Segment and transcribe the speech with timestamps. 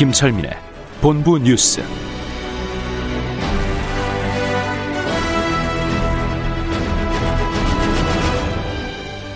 [0.00, 0.52] 김철민의
[1.02, 1.82] 본부 뉴스.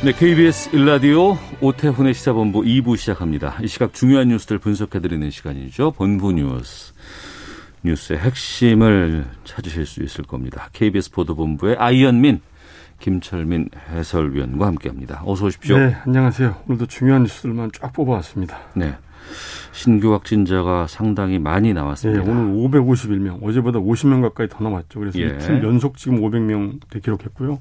[0.02, 3.58] 네, KBS 일라디오 오태훈의 시사본부 2부 시작합니다.
[3.60, 5.90] 이 시각 중요한 뉴스들 분석해드리는 시간이죠.
[5.90, 6.94] 본부 뉴스.
[7.82, 10.70] 뉴스의 핵심을 찾으실 수 있을 겁니다.
[10.72, 12.40] KBS 보도본부의 아이언민,
[13.00, 15.24] 김철민 해설위원과 함께합니다.
[15.26, 15.76] 어서 오십시오.
[15.76, 16.62] 네, 안녕하세요.
[16.68, 18.58] 오늘도 중요한 뉴스들만 쫙 뽑아왔습니다.
[18.74, 18.94] 네.
[19.72, 22.22] 신규 확진자가 상당히 많이 네, 나왔습니다.
[22.22, 25.00] 오늘 551명, 어제보다 50명 가까이 더 남았죠.
[25.00, 25.26] 그래서 예.
[25.26, 27.58] 이틀 연속 지금 500명대 기록했고요.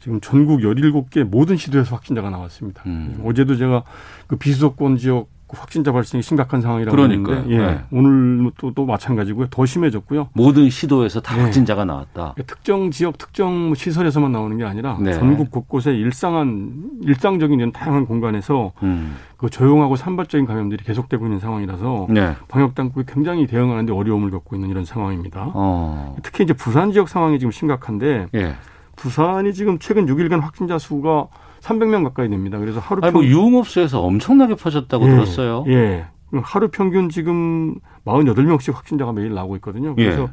[0.00, 2.82] 지금 전국 17개 모든 시도에서 확진자가 나왔습니다.
[2.86, 3.20] 음.
[3.24, 3.84] 어제도 제가
[4.26, 7.36] 그 비수도권 지역 확진자 발생이 심각한 상황이라고 그러니까요.
[7.36, 7.80] 했는데, 예, 네.
[7.90, 9.46] 오늘 또, 또 마찬가지고요.
[9.50, 10.28] 더 심해졌고요.
[10.32, 11.42] 모든 시도에서 다 네.
[11.42, 12.34] 확진자가 나왔다.
[12.34, 15.12] 그러니까 특정 지역, 특정 시설에서만 나오는 게 아니라 네.
[15.14, 19.16] 전국 곳곳에 일상한 일상적인 이런 다양한 공간에서 음.
[19.36, 22.34] 그 조용하고 산발적인 감염들이 계속되고 있는 상황이라서 네.
[22.48, 25.52] 방역 당국이 굉장히 대응하는데 어려움을 겪고 있는 이런 상황입니다.
[25.54, 26.16] 어.
[26.22, 28.54] 특히 이제 부산 지역 상황이 지금 심각한데 예.
[28.96, 31.28] 부산이 지금 최근 6일간 확진자 수가
[31.68, 32.58] 300명 가까이 됩니다.
[32.58, 35.64] 그래서 하루 아니, 뭐 평- 유흥업소에서 엄청나게 퍼졌다고 예, 들었어요.
[35.68, 36.06] 예.
[36.42, 39.94] 하루 평균 지금 48명씩 확진자가 매일 나오고 있거든요.
[39.94, 40.28] 그래서 예.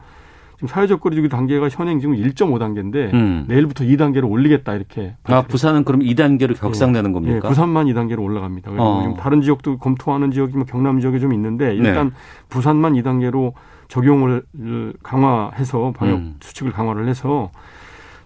[0.55, 3.45] 지금 사회적 거리두기 단계가 현행 지금 1.5단계인데 음.
[3.47, 7.35] 내일부터 2단계로 올리겠다 이렇게 아, 부산은 그럼 2단계로 격상되는 겁니까?
[7.35, 8.71] 예, 부산만 2단계로 올라갑니다.
[8.71, 9.01] 그리고 어.
[9.01, 12.13] 지금 다른 지역도 검토하는 지역이 뭐 경남 지역에 좀 있는데 일단 네.
[12.49, 13.51] 부산만 2단계로
[13.89, 14.43] 적용을
[15.03, 16.35] 강화해서 방역 음.
[16.39, 17.51] 수칙을 강화를 해서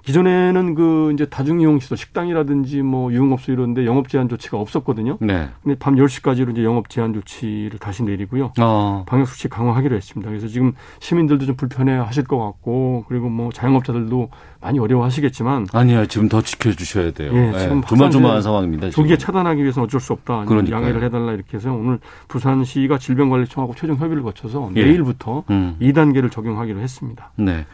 [0.09, 5.19] 기존에는 그 이제 다중이용 시설 식당이라든지 뭐 유흥업소 이런데 영업 제한 조치가 없었거든요.
[5.21, 5.49] 네.
[5.61, 8.53] 근데 밤 10시까지로 이제 영업 제한 조치를 다시 내리고요.
[8.59, 9.05] 어.
[9.07, 10.27] 방역 수칙 강화하기로 했습니다.
[10.27, 14.29] 그래서 지금 시민들도 좀 불편해 하실 것 같고 그리고 뭐 자영업자들도
[14.61, 17.31] 많이 어려워하시겠지만 아니야, 지금 더 지켜주셔야 돼요.
[17.35, 18.89] 예, 예, 지금 조마조마한 확산세 상황입니다.
[18.89, 20.45] 조기에 차단하기 위해서는 어쩔 수 없다.
[20.45, 20.81] 그러니까요.
[20.81, 24.85] 양해를 해달라 이렇게 해서 오늘 부산시가 질병관리청하고 최종 협의를 거쳐서 예.
[24.85, 25.77] 내일부터 음.
[25.79, 27.31] 2단계를 적용하기로 했습니다.
[27.35, 27.67] 네.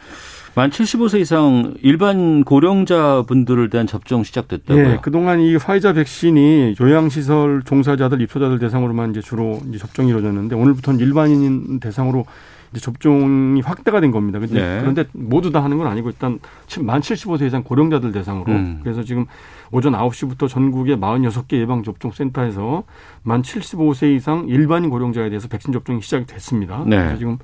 [0.56, 4.86] 만 75세 이상 일반 고령자분들을 대한 접종 시작됐다고요?
[4.86, 11.02] 예, 그동안 이 화이자 백신이 요양시설 종사자들, 입소자들 대상으로만 이제 주로 이제 접종이 이루어졌는데 오늘부터는
[11.02, 12.26] 일반인 대상으로
[12.72, 14.40] 이제 접종이 확대가 된 겁니다.
[14.40, 14.80] 근데 네.
[14.80, 16.40] 그런데 모두 다 하는 건 아니고 일단
[16.80, 18.80] 만 75세 이상 고령자들 대상으로 음.
[18.82, 19.26] 그래서 지금
[19.72, 22.84] 오전 9시부터 전국의 46개 예방접종센터에서
[23.24, 26.84] 만 75세 이상 일반인 고령자에 대해서 백신 접종이 시작이 됐습니다.
[26.86, 26.96] 네.
[26.96, 27.40] 그래서 지금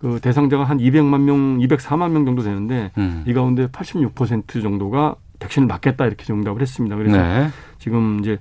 [0.00, 3.24] 그 대상자가 한 200만 명, 204만 명 정도 되는데 음.
[3.26, 6.96] 이 가운데 86% 정도가 백신을 맞겠다 이렇게 응답을 했습니다.
[6.96, 7.48] 그래서 네.
[7.78, 8.38] 지금 이제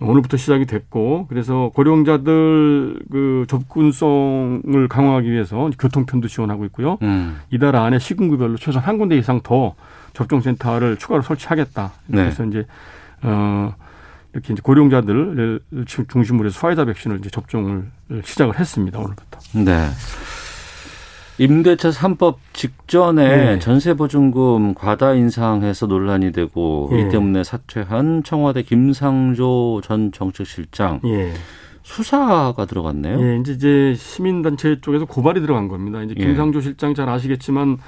[0.00, 6.98] 오늘부터 시작이 됐고 그래서 고령자들 그 접근성을 강화하기 위해서 교통편도 지원하고 있고요.
[7.02, 7.38] 음.
[7.50, 9.74] 이달 안에 시군구별로 최소한 한 군데 이상 더
[10.14, 11.92] 접종센터를 추가로 설치하겠다.
[12.06, 12.16] 네.
[12.16, 12.66] 그래서 이제
[13.22, 13.74] 어
[14.32, 15.60] 이렇게 이제 고령자들을
[16.08, 17.90] 중심으로 해서 화이자 백신을 이제 접종을
[18.24, 18.98] 시작을 했습니다.
[18.98, 19.38] 오늘부터.
[19.64, 19.88] 네.
[21.44, 23.24] 임대차 3법 직전에
[23.54, 23.58] 네.
[23.58, 27.00] 전세보증금 과다 인상해서 논란이 되고 예.
[27.00, 31.32] 이 때문에 사퇴한 청와대 김상조 전 정책실장 예.
[31.82, 33.18] 수사가 들어갔네요.
[33.22, 36.02] 예, 이제 이제 시민단체 쪽에서 고발이 들어간 겁니다.
[36.02, 36.26] 이제 예.
[36.26, 37.78] 김상조 실장 잘 아시겠지만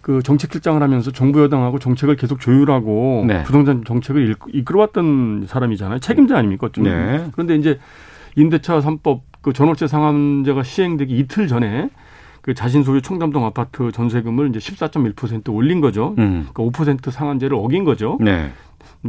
[0.00, 3.42] 그 정책실장을 하면서 정부 여당하고 정책을 계속 조율하고 네.
[3.42, 5.98] 부동산 정책을 일- 이끌어왔던 사람이잖아요.
[5.98, 6.68] 책임자 아닙니까?
[6.72, 6.84] 좀.
[6.84, 7.24] 네.
[7.32, 7.80] 그런데 이제
[8.36, 11.90] 임대차 3법 그 전월세 상한제가 시행되기 이틀 전에
[12.42, 16.14] 그 자신 소유 청담동 아파트 전세금을 이제 14.1% 올린 거죠.
[16.18, 16.48] 음.
[16.52, 18.18] 그러니까 5% 상한제를 어긴 거죠.
[18.20, 18.50] 네.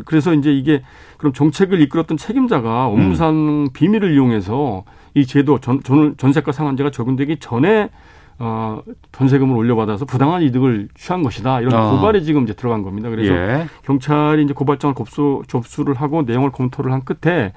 [0.06, 0.84] 그래서 이제 이게
[1.18, 4.86] 그럼 정책을 이끌었던 책임자가 업무상 비밀을 이용해서
[5.16, 7.90] 이 제도 전, 전, 전세가 상한제가 적용되기 전에
[8.40, 8.82] 어,
[9.12, 11.62] 전세금을 올려받아서 부당한 이득을 취한 것이다.
[11.62, 11.92] 이런 아.
[11.92, 13.10] 고발이 지금 이제 들어간 겁니다.
[13.10, 13.68] 그래서 예.
[13.84, 17.54] 경찰이 이제 고발장을 접수, 접수를 하고 내용을 검토를 한 끝에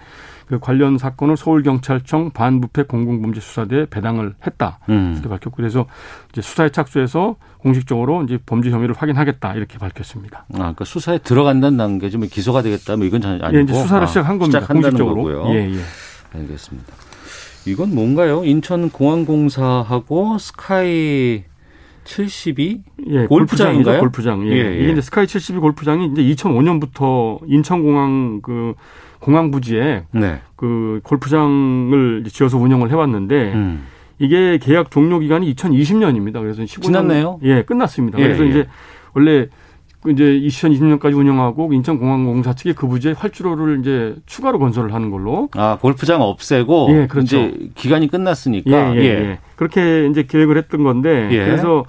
[0.46, 4.78] 그 관련 사건을 서울경찰청 반부패 공공범죄수사대에 배당을 했다.
[4.88, 5.12] 음.
[5.14, 5.87] 이렇게 밝혔고 그래서
[6.31, 10.44] 이제 수사에 착수해서 공식적으로 이제 범죄 혐의를 확인하겠다 이렇게 밝혔습니다.
[10.54, 14.04] 아, 그러니까 수사에 들어간다는 단계지 뭐 기소가 되겠다 뭐 이건 전혀 아니고 예, 이제 수사를
[14.04, 14.60] 아, 시작한 겁니다.
[14.60, 15.16] 공식적으로.
[15.16, 15.48] 거고요.
[15.54, 15.81] 예, 예.
[16.38, 16.93] 알겠습니다.
[17.66, 18.44] 이건 뭔가요?
[18.44, 21.43] 인천공항공사하고 스카이
[22.04, 22.82] 72?
[23.08, 23.98] 예, 골프장인가요?
[23.98, 24.46] 골프장.
[24.46, 24.52] 예.
[24.52, 24.81] 예, 예.
[24.81, 28.75] 이게 이제 스카이 72 골프장이 이제 2005년부터 인천공항 그
[29.26, 30.38] 공항 부지에 네.
[30.55, 33.84] 그 골프장을 지어서 운영을 해왔는데 음.
[34.20, 36.34] 이게 계약 종료 기간이 2020년입니다.
[36.34, 37.40] 그래서 15년 지났네요?
[37.43, 38.20] 예, 끝났습니다.
[38.20, 38.50] 예, 그래서 예.
[38.50, 38.67] 이제
[39.14, 39.49] 원래
[40.00, 45.76] 그 이제 2020년까지 운영하고 인천공항공사 측이 그 부지에 활주로를 이제 추가로 건설을 하는 걸로 아,
[45.81, 47.37] 골프장 없애고 예, 그렇죠.
[47.37, 49.38] 이제 기간이 끝났으니까 예, 예, 예.
[49.56, 51.44] 그렇게 이제 계획을 했던 건데 예.
[51.46, 51.84] 그래서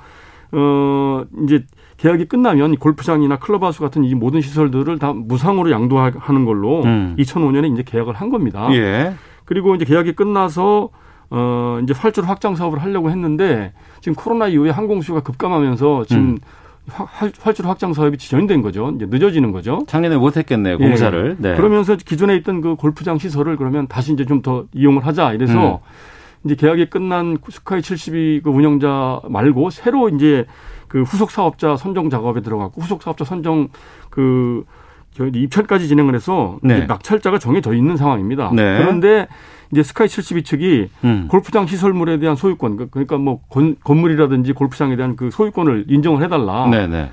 [0.54, 1.63] 어 이제
[1.97, 7.15] 계약이 끝나면 골프장이나 클럽하우스 같은 이 모든 시설들을 다 무상으로 양도하는 걸로 음.
[7.17, 8.67] 2005년에 이제 계약을 한 겁니다.
[8.73, 9.13] 예.
[9.45, 10.89] 그리고 이제 계약이 끝나서
[11.29, 16.38] 어 이제 활주로 확장 사업을 하려고 했는데 지금 코로나 이후에 항공 수요가 급감하면서 지금 음.
[16.89, 18.94] 활- 활주로 확장 사업이 지연된 거죠.
[18.95, 19.79] 이제 늦어지는 거죠.
[19.88, 20.88] 작년에 못 했겠네요, 예.
[20.88, 21.35] 공사를.
[21.39, 21.55] 네.
[21.55, 26.45] 그러면서 기존에 있던 그 골프장 시설을 그러면 다시 이제 좀 더 이용을 하자 이래서 음.
[26.45, 30.45] 이제 계약이 끝난 스카이 72 그 운영자 말고 새로 이제
[30.88, 33.68] 그 후속 사업자 선정 작업에 들어갔고 후속 사업자 선정
[34.10, 34.63] 그
[35.19, 36.86] 입찰까지 진행을 해서 네.
[36.86, 38.51] 낙찰자가 정해져 있는 상황입니다.
[38.54, 38.78] 네.
[38.80, 39.28] 그런데
[39.72, 41.28] 이제 스카이 72 측이 음.
[41.30, 46.68] 골프장 시설물에 대한 소유권 그- 그러니까 뭐 건, 건물이라든지 골프장에 대한 그 소유권을 인정을 해달라.
[46.69, 47.10] 네, 네.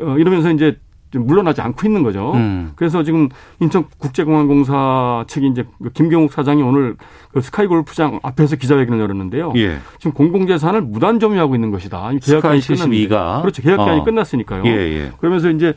[0.00, 0.78] 어, 이러면서 이제 좀
[1.18, 2.32] 물러나지 않고 있는 거죠.
[2.34, 2.72] 음.
[2.76, 3.28] 그래서 지금
[3.60, 6.96] 인천국제공항공사 측이 이제 그 김경욱 사장이 오늘
[7.32, 9.52] 그 스카이 골프장 앞에서 기자회견을 열었는데요.
[9.56, 9.78] 예.
[9.98, 12.10] 지금 공공재산을 무단 점유하고 있는 것이다.
[12.22, 13.08] 계약기간이 끝났는데.
[13.08, 13.62] 72가 그렇죠.
[13.62, 14.04] 계약기간이 어.
[14.04, 14.62] 끝났으니까요.
[14.66, 15.12] 예, 예.
[15.18, 15.74] 그러면서 이제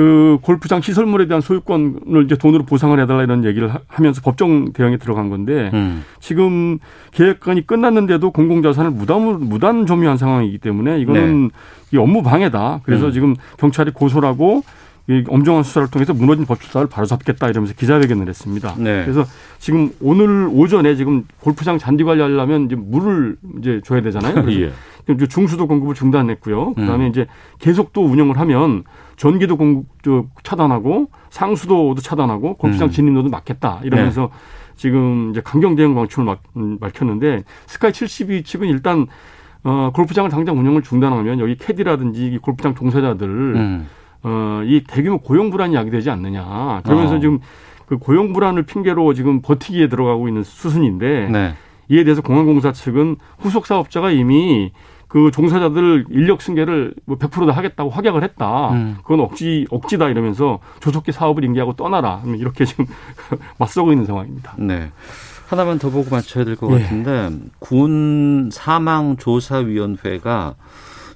[0.00, 4.96] 그 골프장 시설물에 대한 소유권을 이제 돈으로 보상을 해달라 이런 얘기를 하- 하면서 법정 대응에
[4.96, 6.02] 들어간 건데 음.
[6.20, 6.78] 지금
[7.10, 11.50] 계획관이 끝났는데도 공공자산을 무단 무단 점유한 상황이기 때문에 이거는
[11.92, 12.80] 이 업무 방해다.
[12.84, 13.10] 그래서 네.
[13.10, 13.12] 음.
[13.12, 14.62] 지금 경찰이 고소하고
[15.10, 18.74] 이 엄정한 수사를 통해서 무너진 법조사를 바로잡겠다 이러면서 기자회견을 했습니다.
[18.78, 19.02] 네.
[19.04, 19.26] 그래서
[19.58, 24.32] 지금 오늘 오전에 지금 골프장 잔디 관리하려면 이제 물을 이제 줘야 되잖아요.
[24.46, 25.26] 그래서 예.
[25.28, 26.72] 중수도 공급을 중단했고요.
[26.72, 27.10] 그다음에 음.
[27.10, 27.26] 이제
[27.58, 28.84] 계속 또 운영을 하면
[29.20, 32.90] 전기도 공급 저 차단하고 상수도도 차단하고 골프장 음.
[32.90, 34.30] 진입로도 막겠다 이러면서
[34.76, 39.06] 지금 이제 강경 대응 방침을 막, 음, 밝혔는데 스카이 72 측은 일단
[39.62, 43.86] 어 골프장을 당장 운영을 중단하면 여기 캐디라든지 이 골프장 종사자들 음.
[44.22, 47.20] 어 이 대규모 고용 불안이 야기되지 않느냐 그러면서 어.
[47.20, 47.40] 지금
[47.84, 51.54] 그 고용 불안을 핑계로 지금 버티기에 들어가고 있는 수순인데 네.
[51.90, 54.72] 이에 대해서 공항공사 측은 후속 사업자가 이미
[55.10, 58.70] 그 종사자들 인력 승계를 뭐 100%다 하겠다고 확약을 했다.
[58.70, 58.96] 음.
[59.02, 62.22] 그건 억지 억지다 이러면서 조속히 사업을 인계하고 떠나라.
[62.38, 62.86] 이렇게 지금
[63.58, 64.54] 맞서고 있는 상황입니다.
[64.56, 64.92] 네.
[65.48, 66.82] 하나만 더 보고 맞춰야 될것 예.
[66.84, 67.28] 같은데
[67.58, 70.54] 군 사망 조사 위원회가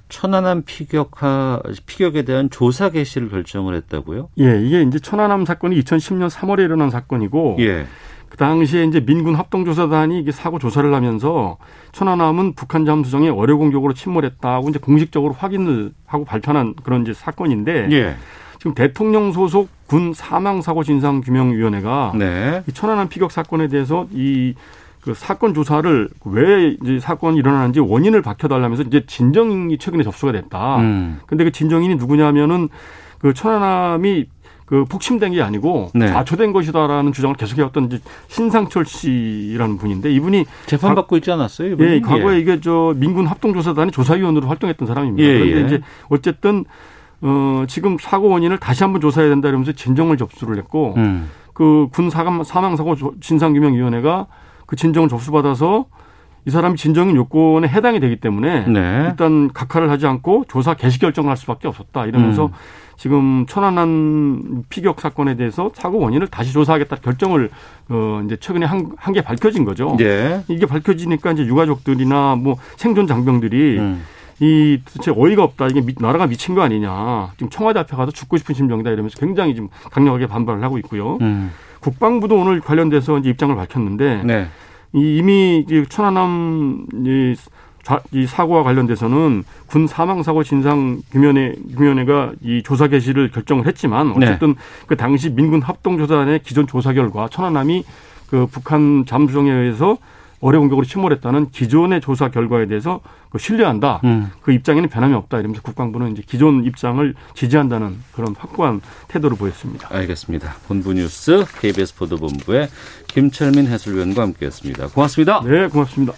[0.09, 4.27] 천안함 피격하 피격에 대한 조사 개시를 결정을 했다고요?
[4.39, 7.85] 예, 이게 이제 천안함 사건이 2010년 3월에 일어난 사건이고 예.
[8.35, 11.55] 그 당시에 이제 민군 합동조사단이 이게 사고 조사를 하면서
[11.93, 18.15] 천안함은 북한 잠수정에 어뢰 공격으로 침몰했다고 이제 공식적으로 확인을 하고 발표한 그런 이제 사건인데 예.
[18.59, 22.61] 지금 대통령 소속 군 사망 사고 진상 규명 위원회가 네.
[22.67, 24.53] 이 천안함 피격 사건에 대해서 이
[25.05, 30.77] 그 사건 조사를 왜 이제 사건이 일어나는지 원인을 밝혀달라면서 이제 진정이 최근에 접수가 됐다.
[30.77, 31.19] 음.
[31.27, 32.69] 근데 그 진정인이 누구냐면은
[33.19, 34.25] 그 천안함이
[34.65, 36.07] 그 폭침된 게 아니고 네.
[36.07, 41.73] 좌초된 것이다라는 주장을 계속해왔던 이제 신상철 씨라는 분인데 이분이 재판 받고 있지 않았어요?
[41.73, 41.89] 이분이?
[41.89, 45.27] 예, 과거에 이게 저 민군 합동조사단의 조사위원으로 활동했던 사람입니다.
[45.27, 45.65] 예, 그런데 예.
[45.65, 46.65] 이제 어쨌든
[47.21, 51.29] 어 지금 사고 원인을 다시 한번 조사해야 된다 이러면서 진정을 접수를 했고 음.
[51.53, 54.27] 그군 사망 사망 사고 진상규명위원회가
[54.65, 55.85] 그 진정을 접수받아서
[56.47, 59.05] 이 사람이 진정인 요건에 해당이 되기 때문에 네.
[59.09, 62.51] 일단 각하를 하지 않고 조사 개시 결정을 할 수밖에 없었다 이러면서 음.
[62.97, 67.49] 지금 천안함 피격 사건에 대해서 사고 원인을 다시 조사하겠다 결정을
[67.89, 68.65] 어 이제 최근에
[68.97, 69.97] 한게 밝혀진 거죠.
[69.99, 70.43] 예.
[70.47, 74.01] 이게 밝혀지니까 이제 유가족들이나 뭐 생존 장병들이 음.
[74.39, 75.67] 이 도대체 어이가 없다.
[75.67, 77.31] 이게 미- 나라가 미친 거 아니냐.
[77.37, 81.17] 지금 청와대 앞에 가서 죽고 싶은 심정이다 이러면서 굉장히 지금 강력하게 반발을 하고 있고요.
[81.21, 81.51] 음.
[81.81, 84.47] 국방부도 오늘 관련돼서 이제 입장을 밝혔는데 네.
[84.93, 86.87] 이 이미 이제 천안함
[88.11, 94.55] 이, 사고와 관련돼서는 군 사망 사고 진상 규명회 규명회가 이 조사 개시를 결정을 했지만 어쨌든
[94.87, 97.83] 그 당시 민군 합동조사단의 기존 조사 결과 천안함이
[98.29, 99.97] 그 북한 잠수정에 의해서
[100.41, 102.99] 어뢰 공격으로 침몰했다는 기존의 조사 결과에 대해서
[103.29, 104.01] 그 신뢰한다.
[104.03, 104.31] 음.
[104.41, 105.39] 그 입장에는 변함이 없다.
[105.39, 109.87] 이러면서 국방부는 이제 기존 입장을 지지한다는 그런 확고한 태도를 보였습니다.
[109.91, 110.55] 알겠습니다.
[110.67, 112.69] 본부 뉴스 KBS 보도본부의
[113.07, 114.87] 김철민 해설위원과 함께했습니다.
[114.89, 115.41] 고맙습니다.
[115.43, 116.13] 네, 고맙습니다.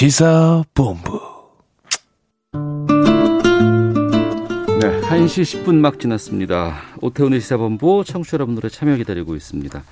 [0.00, 1.20] 시사본부.
[4.80, 6.78] 네, 1시 10분 막 지났습니다.
[7.02, 9.82] 오태훈의 시사본부 청취자 여러분들의 참여 기다리고 있습니다.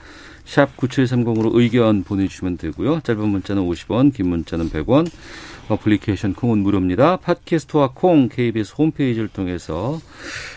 [0.46, 3.00] 샵 9730으로 의견 보내주시면 되고요.
[3.00, 5.10] 짧은 문자는 50원, 긴 문자는 100원,
[5.68, 7.18] 어플리케이션 콩은 무료입니다.
[7.18, 10.00] 팟캐스트와 콩, KBS 홈페이지를 통해서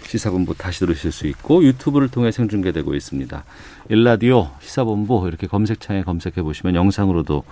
[0.07, 3.43] 시사본부 다시 들으실 수 있고 유튜브를 통해 생중계되고 있습니다.
[3.89, 7.43] 일라디오 시사본부 이렇게 검색창에 검색해 보시면 영상으로도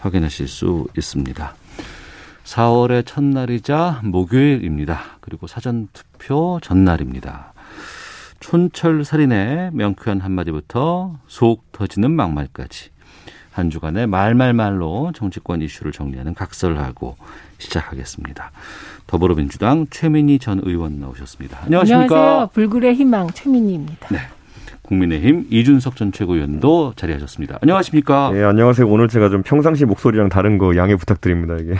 [0.00, 1.54] 확인하실 수 있습니다.
[2.44, 5.00] 4월의 첫날이자 목요일입니다.
[5.20, 7.52] 그리고 사전투표 전날입니다.
[8.40, 12.90] 촌철살인의 명쾌한 한마디부터 속 터지는 막말까지
[13.50, 17.16] 한 주간의 말말말로 정치권 이슈를 정리하는 각설하고
[17.58, 18.52] 시작하겠습니다.
[19.08, 21.64] 더불어민주당 최민희 전 의원 나오셨습니다.
[21.64, 22.14] 안녕하십니까?
[22.14, 22.50] 안녕하세요.
[22.54, 24.08] 불굴의 희망 최민희입니다.
[24.10, 24.20] 네.
[24.88, 27.58] 국민의힘 이준석 전 최고위원도 자리하셨습니다.
[27.60, 28.32] 안녕하십니까?
[28.34, 28.88] 예, 안녕하세요.
[28.88, 31.56] 오늘 제가 좀 평상시 목소리랑 다른 거 양해 부탁드립니다.
[31.60, 31.74] 이게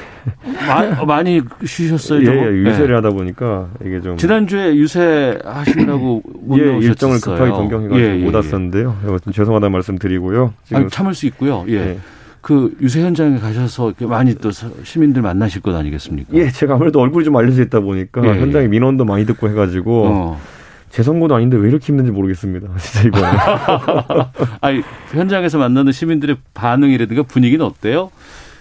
[0.67, 2.21] 마- 많이 쉬셨어요?
[2.21, 2.27] 예?
[2.37, 2.95] 예, 유세를 네.
[2.97, 6.77] 하다 보니까 이게 좀 지난주에 유세 하시느라고 못 예.
[6.87, 8.37] 일정을 급하게 변경해가지고 예, 예, 못 예.
[8.37, 8.97] 왔었는데요.
[9.09, 10.53] 여튼 죄송하다는 말씀 드리고요.
[10.65, 11.65] 지금 아니, 참을 수 있고요.
[11.69, 11.75] 예.
[11.75, 11.99] 예.
[12.43, 16.29] 그 유세 현장에 가셔서 많이 또 서- 시민들 만나실 것 아니겠습니까?
[16.35, 18.41] 예, 제가 아무래도 얼굴이 좀 알려져 있다 보니까 예, 예.
[18.41, 20.41] 현장에 민원도 많이 듣고 해가지고 어.
[20.90, 22.68] 제 선거도 아닌데 왜 이렇게 힘든지 모르겠습니다.
[22.78, 23.26] 진짜 이번에.
[24.61, 28.11] 아니 현장에서 만나는 시민들의 반응이라든가 분위기는 어때요?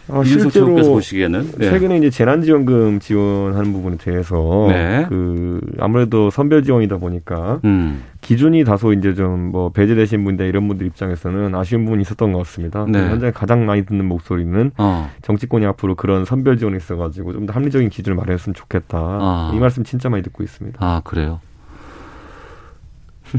[0.09, 1.69] 아, 실제로 보시기에는 네.
[1.69, 5.05] 최근에 이제 재난지원금 지원하는 부분에 대해서 네.
[5.09, 8.03] 그 아무래도 선별 지원이다 보니까 음.
[8.21, 12.85] 기준이 다소 이제 좀 뭐 배제되신 분들 이런 분들 입장에서는 아쉬운 부분이 있었던 것 같습니다.
[12.87, 12.99] 네.
[12.99, 15.09] 현장에 가장 많이 듣는 목소리는 어.
[15.23, 18.97] 정치권이 앞으로 그런 선별 지원이 있어가지고 좀 더 합리적인 기준을 마련했으면 좋겠다.
[18.97, 19.51] 아.
[19.53, 20.77] 이 말씀 진짜 많이 듣고 있습니다.
[20.81, 21.41] 아 그래요.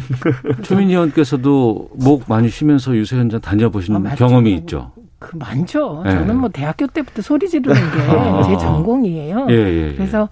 [0.62, 4.14] 최민희 의원께서도 목 많이 쉬면서 유세 현장 다녀보신 아.
[4.14, 4.92] 경험이 있죠.
[5.18, 6.02] 그 많죠.
[6.04, 6.12] 네.
[6.12, 8.42] 저는 뭐 대학교 때부터 소리 지르는 게 아.
[8.44, 9.46] 제 전공이에요.
[9.50, 9.94] 예, 예, 예.
[9.94, 10.28] 그래서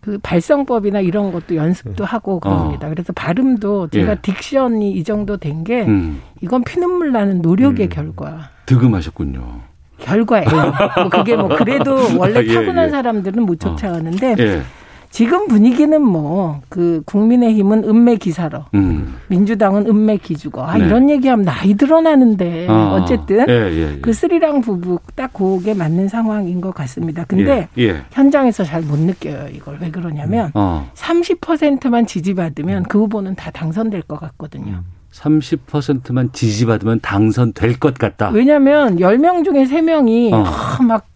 [0.00, 2.88] 그 발성법이나 이런 것도 연습도 하고 그럽니다.
[2.88, 4.16] 그래서 발음도 제가 예.
[4.16, 7.90] 딕션이 이 정도 된게 음, 이건 피눈물 나는 노력의 음.
[7.90, 8.50] 결과.
[8.66, 9.60] 득음하셨군요.
[9.98, 10.48] 결과예요.
[10.96, 12.90] 뭐 그게 뭐 그래도 원래 예, 타고난 예.
[12.90, 14.62] 사람들은 못 쫓아가는데 예.
[15.10, 19.16] 지금 분위기는 뭐 그 국민의힘은 은매 기사로 음.
[19.28, 20.86] 민주당은 은매 기주거 아, 네.
[20.86, 23.98] 이런 얘기하면 나이 드러나는데 아, 어쨌든 예, 예, 예.
[24.00, 27.24] 그 스리랑 부부 딱 그게 맞는 상황인 것 같습니다.
[27.26, 28.02] 근데 예, 예.
[28.12, 30.88] 현장에서 잘 못 느껴요 이걸 왜 그러냐면 어.
[30.94, 34.82] 30%만 지지받으면 그 후보는 다 당선될 것 같거든요.
[35.12, 38.30] 30%만 지지받으면 당선될 것 같다.
[38.30, 40.82] 왜냐하면 10명 중에 3명이 어.
[40.84, 41.06] 막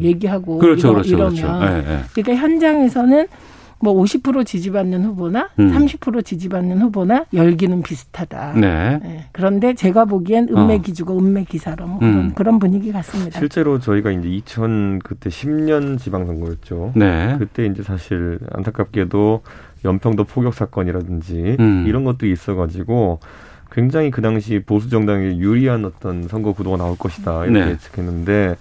[0.00, 1.88] 얘기하고 그렇죠, 이러, 그렇죠, 이러면 그렇죠.
[1.88, 2.00] 예, 예.
[2.12, 3.26] 그러니까 현장에서는
[3.82, 5.72] 뭐 50% 지지받는 후보나 음.
[5.72, 8.52] 30% 지지받는 후보나 열기는 비슷하다.
[8.54, 9.00] 네.
[9.04, 10.60] 예, 그런데 제가 보기엔 어.
[10.62, 12.32] 은매 기주고 은매 기사로 뭐 그런, 음.
[12.34, 13.40] 그런 분위기 같습니다.
[13.40, 16.92] 실제로 저희가 이제 2000 그때 10년 지방선거였죠.
[16.94, 17.34] 네.
[17.40, 19.42] 그때 이제 사실 안타깝게도
[19.84, 21.84] 연평도 포격 사건이라든지 음.
[21.88, 23.18] 이런 것도 있어가지고
[23.72, 27.70] 굉장히 그 당시 보수 정당에 유리한 어떤 선거 구도가 나올 것이다 이렇게 네.
[27.72, 28.56] 예측했는데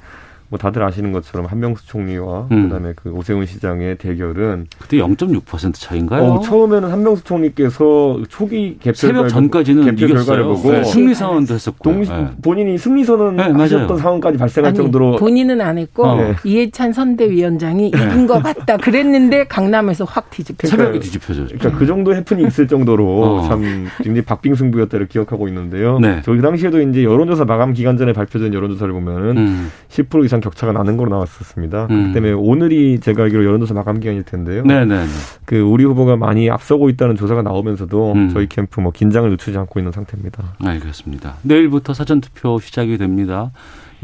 [0.52, 2.64] 뭐 다들 아시는 것처럼 한명수 총리와 음.
[2.68, 6.24] 그다음에 그 오세훈 시장의 대결은 그때 0.6% 차인가요?
[6.24, 10.48] 어, 처음에는 한명수 총리께서 초기 개표 새벽 결과- 전까지는 개표 결과를 이겼어요.
[10.48, 11.82] 보고 네, 승리 상황도 했었고.
[11.90, 12.04] 동,
[12.42, 13.44] 본인이 승리 선언 네.
[13.44, 16.16] 하셨던 상황까지 발생할 아니, 정도로 본인은 안 했고 어.
[16.18, 16.36] 네.
[16.44, 20.68] 이해찬 선대위원장이 이긴 것 같다 그랬는데 강남에서 확 뒤집혀.
[20.68, 21.58] 새벽에 뒤집혀졌죠.
[21.60, 23.48] 그러니까 그 정도 해프닝이 있을 정도로 어.
[23.48, 23.62] 참
[24.04, 25.98] 굉장히 박빙승부였다를 기억하고 있는데요.
[26.00, 26.22] 네.
[26.26, 29.72] 저희 당시에도 이제 여론조사 마감 기간 전에 발표된 여론조사를 보면은 음.
[29.90, 31.84] 10% 이상 격차가 나는 걸로 나왔었습니다.
[31.84, 31.88] 음.
[31.88, 34.64] 그렇기 때문에 오늘이 제가 알기로 여론조사 마감 기간일 텐데요.
[34.64, 35.06] 네네.
[35.46, 38.30] 그 우리 후보가 많이 앞서고 있다는 조사가 나오면서도 음.
[38.30, 40.56] 저희 캠프 뭐 긴장을 늦추지 않고 있는 상태입니다.
[40.64, 41.36] 알겠습니다.
[41.44, 43.52] 내일부터 사전 투표 시작이 됩니다.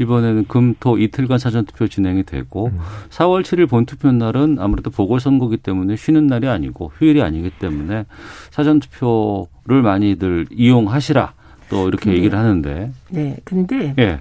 [0.00, 2.70] 이번에는 금토 이틀간 사전투표 진행이 되고
[3.10, 8.06] 4월 7일 본투표 날은 아무래도 보궐선거기 때문에 쉬는 날이 아니고 휴일이 아니기 때문에
[8.50, 11.32] 사전투표를 많이들 이용하시라
[11.68, 14.20] 또 이렇게 얘기를 하는데 네, 근데 예,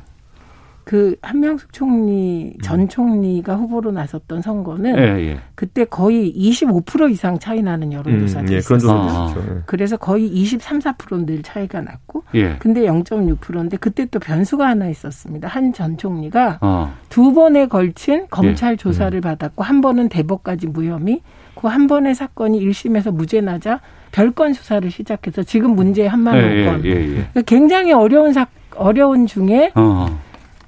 [0.88, 5.02] 그 한명숙 총리 전 총리가 후보로 나섰던 선거는 예,
[5.32, 5.38] 예.
[5.54, 8.98] 그때 거의 25% 이상 차이 나는 여론조사도 예, 그런 있었어요.
[8.98, 9.36] 아.
[9.38, 9.62] 예.
[9.66, 12.56] 그래서 거의 23, 4%늘 차이가 났고 예.
[12.60, 15.50] 근데 0.6%인데 그때 또 변수가 하나 있었습니다.
[15.50, 18.76] 한 전 총리가 어, 두 번에 걸친 검찰 예.
[18.78, 21.20] 조사를 받았고 한 번은 대법까지 무혐의
[21.60, 23.82] 그 한 번의 사건이 1심에서 무죄 나자
[24.14, 26.86] 별건 수사를 시작해서 지금 문제 한만 예, 원 예, 건.
[26.86, 27.06] 예, 예.
[27.08, 30.18] 그러니까 굉장히 어려운 사 어려운 중에 어,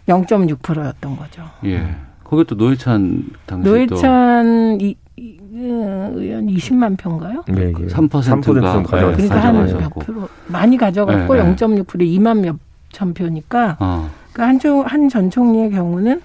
[0.09, 1.43] 0.6%였던 거죠.
[1.65, 1.95] 예.
[2.23, 7.43] 거기 또 노회찬 당시 또 노회찬 이, 이, 어, 의원 20만 표인가요?
[7.47, 7.71] 네, 예.
[7.87, 9.11] 3%가 3%좀 가져갔어요.
[9.15, 9.99] 그러니까 한 가져가셨고.
[9.99, 11.55] 몇 프로 많이 가져갔고 네, 네.
[11.55, 12.57] 0.6% 2만 몇
[12.91, 16.21] 천 표니까 어, 그러니까 한한 전 총리의 경우는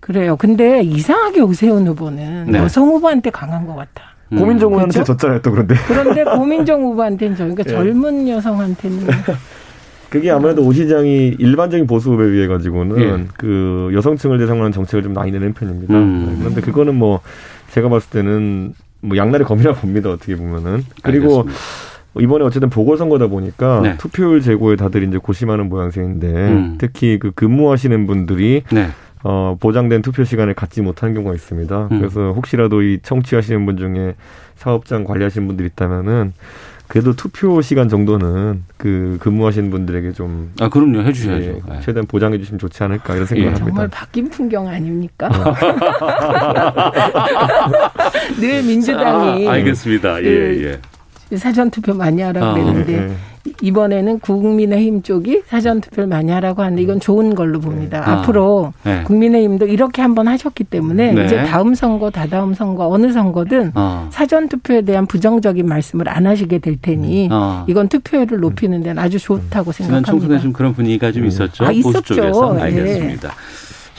[0.00, 0.34] 그래요.
[0.36, 2.58] 근데 이상하게 오세훈 후보는 네.
[2.58, 4.04] 여성 후보한테 강한 것 같아.
[4.32, 4.38] 음.
[4.38, 5.04] 고민정 그렇죠?
[5.04, 5.74] 졌잖아요, 또 그런데.
[5.86, 7.74] 그런데 고민정 후보한테는 저 그러니까 예.
[7.74, 9.06] 젊은 여성한테는
[10.10, 13.26] 그게 아무래도 오 시장이 일반적인 보수 후보에 비해 가지고는 예.
[13.38, 15.94] 그 여성층을 대상으로 한 정책을 좀 많이 내는 편입니다.
[15.94, 16.26] 음.
[16.28, 17.20] 네, 그런데 그거는 뭐
[17.70, 20.10] 제가 봤을 때는 뭐 양날의 검이라 봅니다.
[20.10, 20.84] 어떻게 보면은.
[21.02, 21.60] 그리고 알겠습니다.
[22.18, 23.96] 이번에 어쨌든 보궐선거다 보니까 네.
[23.96, 26.74] 투표율 제고에 다들 이제 고심하는 모양새인데 음.
[26.78, 28.88] 특히 그 근무하시는 분들이 네.
[29.22, 31.88] 어, 보장된 투표 시간을 갖지 못하는 경우가 있습니다.
[31.92, 31.98] 음.
[31.98, 34.16] 그래서 혹시라도 이 청취하시는 분 중에
[34.56, 36.32] 사업장 관리하시는 분들 있다면은
[36.90, 41.44] 그래도 투표 시간 정도는 그 근무하시는 분들에게 좀 아 그럼요 해주셔야죠.
[41.44, 41.80] 예, 네.
[41.82, 43.50] 최대한 보장해 주시면 좋지 않을까 이런 생각을 예.
[43.54, 43.66] 합니다.
[43.68, 45.28] 정말 바뀐 풍경 아닙니까?
[45.28, 45.54] 어.
[48.40, 50.20] 늘 민주당이 아, 알겠습니다.
[50.24, 50.80] 예그
[51.30, 51.36] 예.
[51.36, 53.14] 사전 투표 많이 하라고 아, 그랬는데 예, 예.
[53.62, 58.02] 이번에는 국민의힘 쪽이 사전 투표를 많이 하라고 하는데 이건 좋은 걸로 봅니다.
[58.04, 58.12] 아.
[58.18, 59.02] 앞으로 네.
[59.04, 61.24] 국민의힘도 이렇게 한번 하셨기 때문에 네.
[61.24, 64.08] 이제 다음 선거, 다다음 선거 어느 선거든 어.
[64.10, 67.64] 사전 투표에 대한 부정적인 말씀을 안 하시게 될 테니 어.
[67.68, 70.10] 이건 투표율을 높이는 데는 아주 좋다고 지난 생각합니다.
[70.10, 71.64] 총선에 좀 그런 분위기가 좀 있었죠.
[71.64, 72.14] 아, 보수 있었죠.
[72.14, 72.62] 쪽에서 예.
[72.62, 73.32] 알겠습니다.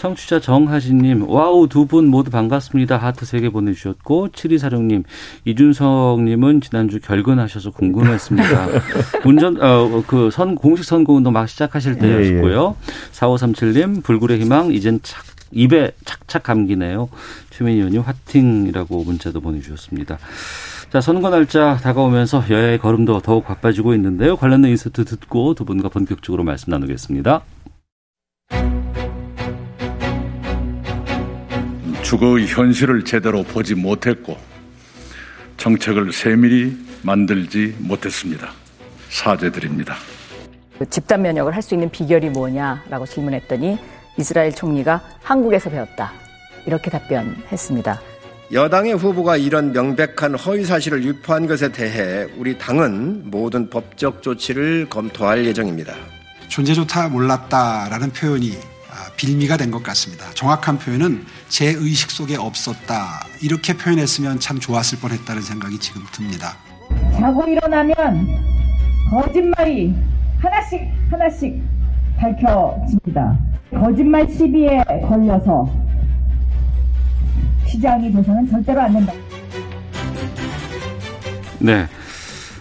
[0.02, 2.98] 청취자 정하진님, 와우, 두 분 모두 반갑습니다.
[2.98, 5.04] 하트 세 개 보내주셨고, 7246님,
[5.46, 8.68] 이준석님은 지난주 결근하셔서 궁금했습니다.
[9.26, 12.76] 운전, 어, 그 선, 공식 선거 운동 막 시작하실 때였고요.
[13.12, 17.10] 4537님, 불굴의 희망, 이젠 착, 입에 착착 감기네요.
[17.52, 20.18] 최민희 의원님 화팅이라고 문자도 보내주셨습니다.
[20.92, 24.36] 자, 선거 날짜 다가오면서 여야의 걸음도 더욱 바빠지고 있는데요.
[24.36, 27.42] 관련된 인서트 듣고 두 분과 본격적으로 말씀 나누겠습니다.
[32.12, 34.36] 주거의 현실을 제대로 보지 못했고
[35.56, 38.52] 정책을 세밀히 만들지 못했습니다.
[39.10, 39.96] 사죄드립니다.
[40.78, 43.78] 그 집단 면역을 할 수 있는 비결이 뭐냐라고 질문했더니
[44.18, 46.12] 이스라엘 총리가 한국에서 배웠다.
[46.66, 48.02] 이렇게 답변했습니다.
[48.52, 55.46] 여당의 후보가 이런 명백한 허위 사실을 유포한 것에 대해 우리 당은 모든 법적 조치를 검토할
[55.46, 55.96] 예정입니다.
[56.50, 58.71] 존재조차 몰랐다라는 표현이 아,
[59.22, 60.26] 빌미가 된 것 같습니다.
[60.34, 63.24] 정확한 표현은 제 의식 속에 없었다.
[63.40, 66.58] 이렇게 표현했으면 참 좋았을 뻔 했다는 생각이 지금 듭니다.
[67.20, 68.28] 자고 일어나면
[69.12, 69.94] 거짓말이
[70.40, 70.82] 하나씩
[71.12, 71.62] 하나씩
[72.18, 73.38] 밝혀집니다.
[73.70, 75.70] 거짓말 시비에 걸려서
[77.68, 79.14] 시장이 돼서는 절대로 안 된다.
[81.60, 81.86] 네.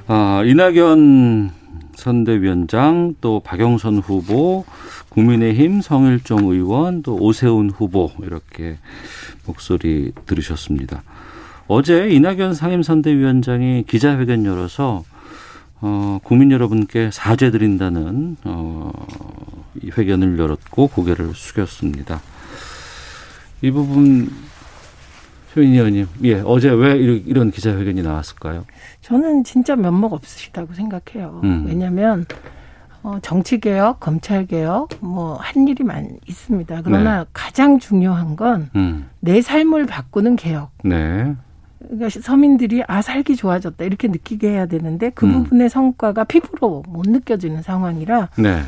[0.07, 1.53] 아, 이낙연
[1.97, 4.65] 선대위원장, 또 박영선 후보,
[5.11, 8.79] 국민의힘 성일종 의원, 또 오세훈 후보, 이렇게
[9.45, 11.03] 목소리 들으셨습니다.
[11.67, 15.05] 어제 이낙연 상임선대위원장이 기자회견 열어서,
[15.81, 18.93] 어, 국민 여러분께 사죄드린다는, 어,
[19.83, 22.21] 이 회견을 열었고, 고개를 숙였습니다.
[23.63, 24.31] 이 부분,
[25.57, 28.65] 효인이 의원님, 예, 어제 왜 이런- 이런 기자회견이 나왔을까요?
[29.03, 31.41] 저는 진짜 면목 없으시다고 생각해요.
[31.43, 31.65] 음.
[31.67, 32.27] 왜냐하면
[33.03, 36.83] 어, 정치 개혁, 검찰 개혁, 뭐 한 일이 많 있습니다.
[36.83, 39.09] 그러나 가장 중요한 건내 음,
[39.43, 40.71] 삶을 바꾸는 개혁.
[40.85, 41.35] 네.
[41.79, 45.33] 그러니까 서민들이 아 살기 좋아졌다 이렇게 느끼게 해야 되는데 그 음.
[45.33, 48.61] 부분의 성과가 피부로 못 느껴지는 상황이라 네.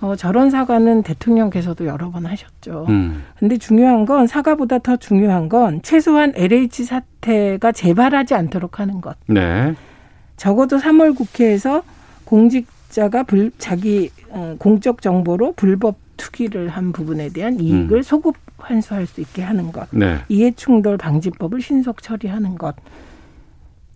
[0.00, 2.86] 어, 저런 사과는 대통령께서도 여러 번 하셨죠.
[2.88, 9.16] 음, 근데 중요한 건 사과보다 더 중요한 건 최소한 LH 사태가 재발하지 않도록 하는 것.
[9.26, 9.74] 네.
[10.36, 11.82] 적어도 3월 국회에서
[12.24, 18.02] 공직 자가 불, 자기 어, 공적 정보로 불법 투기를 한 부분에 대한 이익을 음.
[18.02, 19.88] 소급 환수할 수 있게 하는 것.
[19.90, 20.18] 네.
[20.28, 22.76] 이해충돌 방지법을 신속 처리하는 것.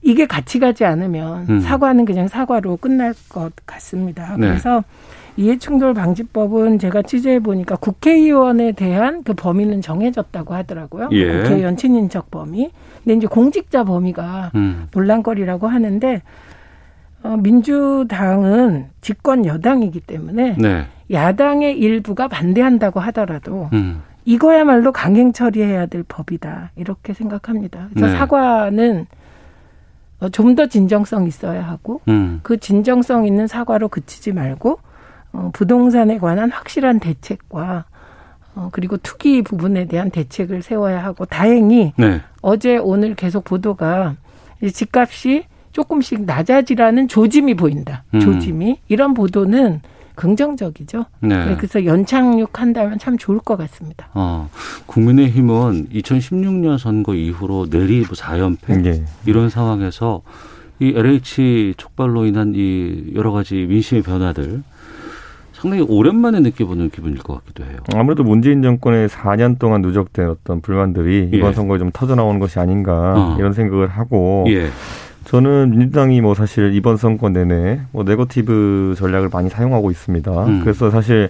[0.02, 1.61] 이게 같이 가지 않으면 음.
[1.61, 4.37] 사과는 그냥 사과로 끝날 것 같습니다.
[4.37, 4.48] 네.
[4.48, 4.82] 그래서
[5.37, 11.11] 이해충돌 방지법은 제가 취재해 보니까 국회의원에 대한 그 범위는 정해졌다고 하더라고요.
[11.12, 11.42] 예.
[11.42, 12.72] 국회의원 친인척 범위.
[13.04, 16.22] 근데 이제 공직자 범위가 음, 논란거리라고 하는데
[17.22, 20.87] 어, 민주당은 집권 여당이기 때문에 네.
[21.11, 27.88] 야당의 일부가 반대한다고 하더라도 음, 이거야말로 강행 처리해야 될 법이다 이렇게 생각합니다.
[27.90, 28.18] 그래서 네.
[28.18, 29.07] 사과는
[30.20, 34.78] 어, 좀더 진정성 있어야 하고 음, 그 진정성 있는 사과로 그치지 말고
[35.33, 37.85] 어, 부동산에 관한 확실한 대책과
[38.54, 42.20] 어, 그리고 투기 부분에 대한 대책을 세워야 하고 다행히 네.
[42.42, 44.16] 어제 오늘 계속 보도가
[44.72, 48.04] 집값이 조금씩 낮아지라는 조짐이 보인다.
[48.14, 48.20] 음.
[48.20, 49.81] 조짐이 이런 보도는
[50.18, 51.04] 긍정적이죠.
[51.20, 51.54] 네.
[51.57, 54.09] 그래서 연착륙 한다면 참 좋을 것 같습니다.
[54.14, 54.50] 어,
[54.87, 59.04] 국민의힘은 2016년 선거 이후로 내리부 4연패 예.
[59.26, 60.22] 이런 상황에서
[60.81, 64.62] 이 LH 촉발로 인한 이 여러 가지 민심의 변화들
[65.52, 67.78] 상당히 오랜만에 느껴보는 기분일 것 같기도 해요.
[67.94, 71.52] 아무래도 문재인 정권의 4년 동안 누적된 어떤 불만들이 이번 예.
[71.52, 73.37] 선거에 좀 터져 나오는 것이 아닌가 어.
[73.38, 74.68] 이런 생각을 하고 예.
[75.29, 80.47] 저는 민주당이 뭐 사실 이번 선거 내내 뭐 네거티브 전략을 많이 사용하고 있습니다.
[80.47, 80.61] 음.
[80.62, 81.29] 그래서 사실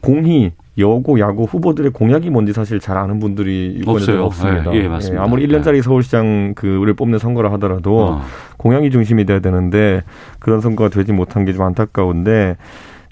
[0.00, 4.24] 공히 여고 야구 후보들의 공약이 뭔지 사실 잘 아는 분들이 없어요.
[4.24, 4.74] 없습니다.
[4.74, 5.22] 예, 예, 맞습니다.
[5.22, 8.22] 아무리 1년짜리 서울시장 그를 뽑는 선거를 하더라도 어.
[8.56, 10.02] 공약이 중심이 돼야 되는데
[10.40, 12.56] 그런 선거가 되지 못한 게 좀 안타까운데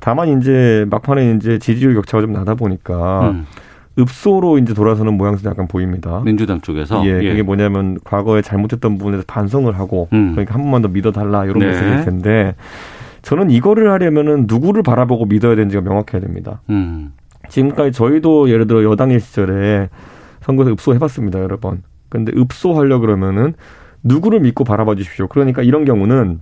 [0.01, 3.47] 다만 이제 막판에 이제 지지율 격차가 좀 나다 보니까 음.
[3.99, 6.21] 읍소로 이제 돌아서는 모양새도 약간 보입니다.
[6.25, 10.33] 민주당 쪽에서 예, 그게 뭐냐면 과거에 잘못했던 부분에서 반성을 하고 음.
[10.33, 11.67] 그러니까 한 번만 더 믿어달라 이런 네.
[11.67, 12.55] 메시지일 텐데
[13.23, 16.61] 저는 이거를 하려면은 누구를 바라보고 믿어야 되는지가 명확해야 됩니다.
[16.71, 17.13] 음.
[17.49, 19.89] 지금까지 저희도 예를 들어 여당의 시절에
[20.41, 21.83] 선거에서 읍소해봤습니다 여러 번.
[22.09, 23.55] 근데 읍소하려 그러면은
[24.03, 25.29] 누구를 믿고 바라봐 주십시오.
[25.29, 26.41] 그러니까 이런 경우는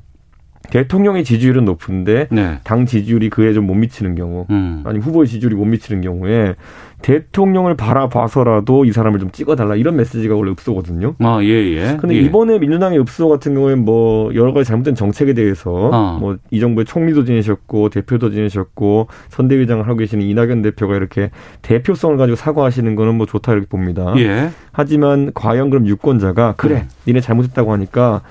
[0.70, 2.58] 대통령의 지지율은 높은데 네.
[2.64, 4.82] 당 지지율이 그에 좀 못 미치는 경우 음.
[4.84, 6.56] 아니 후보의 지지율이 못 미치는 경우에
[7.02, 11.16] 대통령을 바라봐서라도 이 사람을 좀 찍어달라 이런 메시지가 원래 읍소거든요.
[11.18, 11.96] 아, 예, 예.
[12.00, 12.20] 근데 예.
[12.20, 16.18] 이번에 민주당의 읍소 같은 경우에는 뭐 여러 가지 잘못된 정책에 대해서 어.
[16.20, 21.30] 뭐이 정부의 총리도 지내셨고 대표도 지내셨고 선대위장을 하고 계시는 이낙연 대표가 이렇게
[21.62, 24.14] 대표성을 가지고 사과하시는 거는 뭐 좋다 이렇게 봅니다.
[24.18, 24.50] 예.
[24.70, 28.22] 하지만 과연 그럼 유권자가 그래 니네 잘못했다고 하니까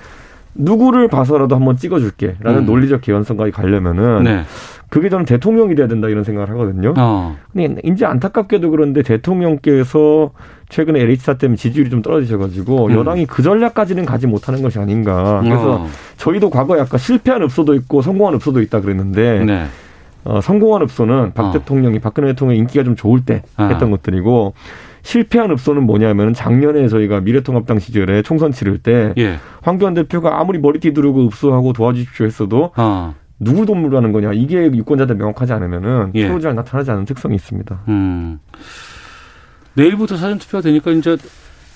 [0.54, 2.66] 누구를 봐서라도 한번 찍어줄게 라는 음.
[2.66, 4.42] 논리적 개연성까지 가려면은 네.
[4.90, 6.92] 그게 저는 대통령이 돼야 된다 이런 생각을 하거든요.
[6.98, 7.34] 어.
[7.50, 10.32] 근데 이제 안타깝게도 그런데 대통령께서
[10.68, 12.92] 최근에 LH사 때문에 지지율이 좀 떨어지셔가지고 음.
[12.92, 15.40] 여당이 그 전략까지는 가지 못하는 것이 아닌가.
[15.42, 15.88] 그래서 어.
[16.18, 19.64] 저희도 과거에 약간 실패한 읍소도 있고 성공한 읍소도 있다 그랬는데 네.
[20.24, 21.52] 어, 성공한 읍소는 박 어.
[21.52, 23.68] 대통령이 박근혜 대통령 인기가 좀 좋을 때 아.
[23.68, 24.52] 했던 것들이고
[25.02, 29.38] 실패한 읍소는 뭐냐면 작년에 저희가 미래통합당 시절에 총선 치를 때 예.
[29.62, 33.14] 황교안 대표가 아무리 머리띠 두르고 읍소하고 도와주십시오 했어도 어.
[33.40, 36.28] 누구 돈으로 하는 거냐 이게 유권자들 명확하지 않으면은 예.
[36.28, 37.80] 표로 잘 나타나지 않는 특성이 있습니다.
[37.88, 38.38] 음.
[39.74, 41.16] 내일부터 사전 투표가 되니까 이제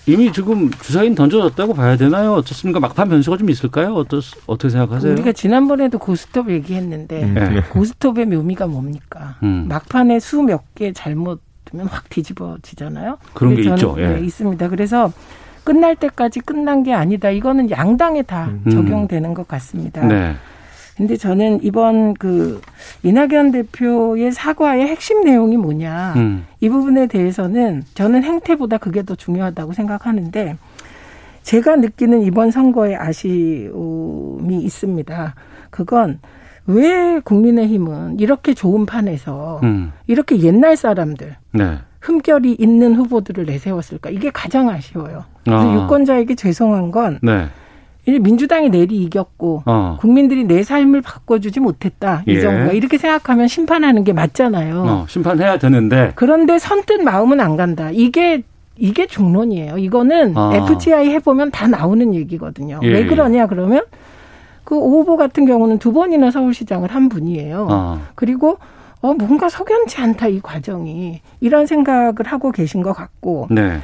[0.08, 2.34] 이미 지금 주사인 던져졌다고 봐야 되나요?
[2.34, 2.78] 어떻습니까?
[2.78, 3.94] 막판 변수가 좀 있을까요?
[3.94, 5.12] 어떻, 어떻게 생각하세요?
[5.12, 7.34] 우리가 지난번에도 고스톱 얘기했는데 음.
[7.34, 7.60] 네.
[7.72, 9.36] 고스톱의 묘미가 뭡니까?
[9.42, 9.66] 음.
[9.68, 13.18] 막판에 수 몇 개 잘못 되면 확 뒤집어지잖아요.
[13.34, 13.94] 그런 게 있죠.
[13.98, 14.14] 예.
[14.14, 14.68] 네, 있습니다.
[14.68, 15.12] 그래서
[15.64, 17.30] 끝날 때까지 끝난 게 아니다.
[17.30, 18.70] 이거는 양당에 다 음.
[18.70, 20.06] 적용되는 것 같습니다.
[20.06, 20.34] 네.
[20.96, 22.62] 근데 저는 이번 그
[23.02, 26.14] 이낙연 대표의 사과의 핵심 내용이 뭐냐.
[26.16, 26.46] 음.
[26.60, 30.56] 이 부분에 대해서는 저는 행태보다 그게 더 중요하다고 생각하는데
[31.42, 35.34] 제가 느끼는 이번 선거의 아쉬움이 있습니다.
[35.70, 36.18] 그건
[36.66, 39.92] 왜 국민의힘은 이렇게 좋은 판에서 음.
[40.06, 41.78] 이렇게 옛날 사람들 네.
[42.00, 44.10] 흠결이 있는 후보들을 내세웠을까?
[44.10, 45.24] 이게 가장 아쉬워요.
[45.44, 45.74] 그래서 아.
[45.74, 47.46] 유권자에게 죄송한 건 네.
[48.06, 49.98] 이제 민주당이 내리 이겼고 어.
[50.00, 52.22] 국민들이 내 삶을 바꿔주지 못했다.
[52.26, 52.40] 이 예.
[52.40, 54.84] 정부가 이렇게 생각하면 심판하는 게 맞잖아요.
[54.86, 56.12] 어, 심판해야 되는데.
[56.14, 57.90] 그런데 선뜻 마음은 안 간다.
[57.92, 58.42] 이게
[58.78, 59.78] 이게 중론이에요.
[59.78, 60.52] 이거는 아.
[60.54, 62.78] FTI 해보면 다 나오는 얘기거든요.
[62.82, 63.82] 예, 왜 그러냐 그러면
[64.66, 67.68] 그오 후보 같은 경우는 두 번이나 서울시장을 한 분이에요.
[67.70, 68.00] 어.
[68.14, 68.58] 그리고
[69.00, 73.78] 어 뭔가 석연치 않다 이 과정이 이런 생각을 하고 계신 것 같고 네.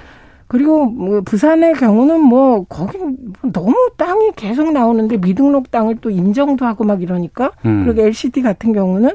[0.48, 2.98] 그리고 뭐 부산의 경우는 뭐 거기
[3.42, 7.84] 너무 땅이 계속 나오는데 미등록 땅을 또 인정도 하고 막 이러니까 음.
[7.84, 9.10] 그리고 LCD 같은 경우는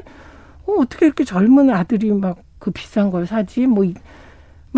[0.66, 3.84] 어 어떻게 이렇게 젊은 아들이 막 그 비싼 걸 사지 뭐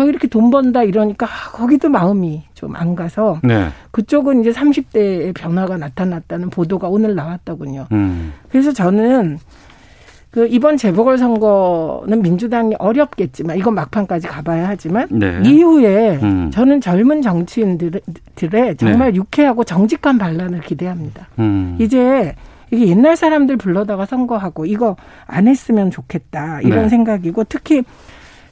[0.01, 3.67] 막 이렇게 돈 번다 이러니까 아, 거기도 마음이 좀 안 가서 네.
[3.91, 7.85] 그쪽은 이제 30대의 변화가 나타났다는 보도가 오늘 나왔더군요.
[7.91, 8.33] 음.
[8.49, 9.37] 그래서 저는
[10.31, 15.41] 그 이번 재보궐 선거는 민주당이 어렵겠지만 이건 막판까지 가봐야 하지만 네.
[15.45, 16.49] 이후에 음.
[16.51, 18.01] 저는 젊은 정치인들의
[18.77, 21.27] 정말 유쾌하고 정직한 반란을 기대합니다.
[21.37, 21.77] 음.
[21.79, 22.33] 이제
[22.71, 24.95] 이게 옛날 사람들 불러다가 선거하고 이거
[25.27, 26.89] 안 했으면 좋겠다 이런 네.
[26.89, 27.83] 생각이고 특히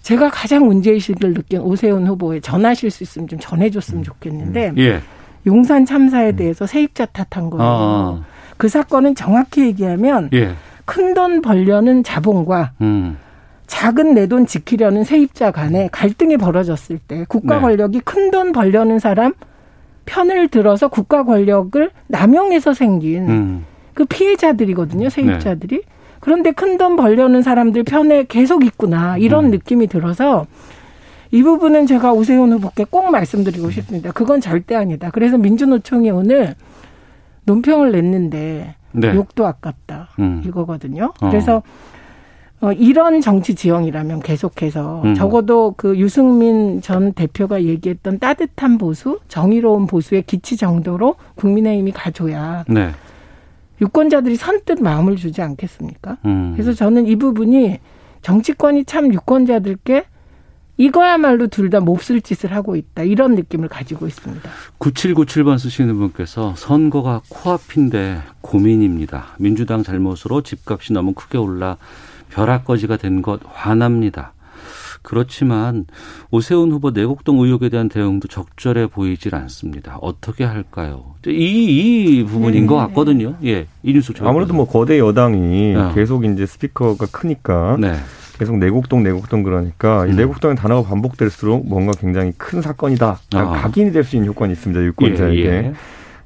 [0.02, 5.02] 제가 가장 문제의식을 느낀 오세훈 후보에 전하실 수 있으면 좀 전해줬으면 좋겠는데 예.
[5.46, 7.64] 용산 참사에 대해서 세입자 탓한 거예요.
[7.64, 8.24] 아.
[8.58, 10.54] 그 사건은 정확히 얘기하면 예.
[10.86, 13.18] 큰돈 벌려는 자본과 음.
[13.68, 17.62] 작은 내 돈 지키려는 세입자 간에 갈등이 벌어졌을 때 국가 네.
[17.62, 19.34] 권력이 큰돈 벌려는 사람
[20.06, 23.66] 편을 들어서 국가 권력을 남용해서 생긴 음.
[23.94, 25.84] 그 피해자들이거든요, 세입자들이.
[26.20, 29.52] 그런데 큰 돈 벌려는 사람들 편에 계속 있구나 이런 음.
[29.52, 30.46] 느낌이 들어서
[31.32, 34.12] 이 부분은 제가 오세훈 후보께 꼭 말씀드리고 싶습니다.
[34.12, 35.10] 그건 절대 아니다.
[35.12, 36.56] 그래서 민주노총이 오늘
[37.44, 39.14] 논평을 냈는데 네.
[39.14, 40.42] 욕도 아깝다 음.
[40.46, 41.14] 이거거든요.
[41.22, 41.30] 어.
[41.30, 41.62] 그래서
[42.62, 45.16] 어, 이런 정치 지형이라면 계속해서 음.
[45.16, 52.90] 적어도 그 유승민 전 대표가 얘기했던 따뜻한 보수, 정의로운 보수의 기치 정도로 국민의힘이 가줘야 네.
[53.82, 56.18] 유권자들이 선뜻 마음을 주지 않겠습니까?
[56.26, 56.54] 음.
[56.54, 57.80] 그래서 저는 이 부분이
[58.22, 60.06] 정치권이 참 유권자들께
[60.78, 63.04] 이거야말로 둘 다 몹쓸 짓을 하고 있다.
[63.04, 64.50] 이런 느낌을 가지고 있습니다.
[64.80, 69.36] 9797번 쓰시는 분께서 선거가 코앞인데 고민입니다.
[69.40, 71.78] 민주당 잘못으로 집값이 너무 크게 올라
[72.30, 74.34] 벼락거지가 된 것 화납니다.
[75.02, 75.86] 그렇지만
[76.32, 79.98] 오세훈 후보 내곡동 의혹에 대한 대응도 적절해 보이질 않습니다.
[80.02, 81.16] 어떻게 할까요?
[81.28, 82.68] 이, 이 부분인 네.
[82.68, 83.36] 것 같거든요.
[83.44, 83.68] 예.
[83.84, 85.92] 이준석 전 아무래도 뭐 거대 여당이 어.
[85.96, 87.96] 계속 이제 스피커가 크니까 네.
[88.38, 90.16] 계속 내곡동 내곡동 그러니까 이 음.
[90.16, 93.20] 내곡동의 단어가 반복될수록 뭔가 굉장히 큰 사건이다.
[93.34, 93.46] 아.
[93.62, 94.82] 각인이 될 수 있는 효과는 있습니다.
[94.84, 95.42] 유권자에게.
[95.46, 95.74] 예, 예.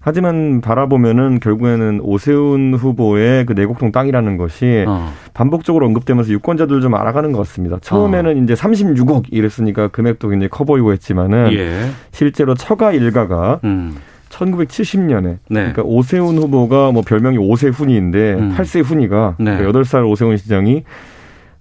[0.03, 5.13] 하지만 바라보면은 결국에는 오세훈 후보의 그 내곡동 땅이라는 것이 어.
[5.33, 7.77] 반복적으로 언급되면서 유권자들 좀 알아가는 것 같습니다.
[7.81, 8.43] 처음에는 어.
[8.43, 11.89] 이제 36억 이랬으니까 금액도 굉장히 커 보이고 했지만은 예.
[12.11, 13.95] 실제로 처가 일가가 음.
[14.29, 15.39] 1970년에 네.
[15.49, 18.55] 그러니까 오세훈 후보가 뭐 별명이 오세훈이인데 음.
[18.57, 19.57] 8세 훈이가 네.
[19.57, 20.83] 그러니까 8살 오세훈 시장이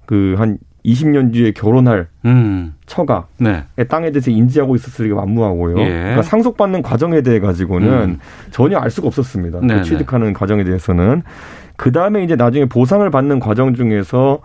[0.06, 2.74] 그한 20년 뒤에 결혼할 음.
[2.86, 3.64] 처가 네.
[3.88, 5.78] 땅에 대해서 인지하고 있었을 리가 만무하고요.
[5.80, 5.88] 예.
[5.88, 8.18] 그러니까 상속받는 과정에 대해 가지고는 음.
[8.50, 9.60] 전혀 알 수가 없었습니다.
[9.62, 9.82] 그.
[9.82, 11.22] 취득하는 과정에 대해서는
[11.76, 14.40] 그 다음에 이제 나중에 보상을 받는 과정 중에서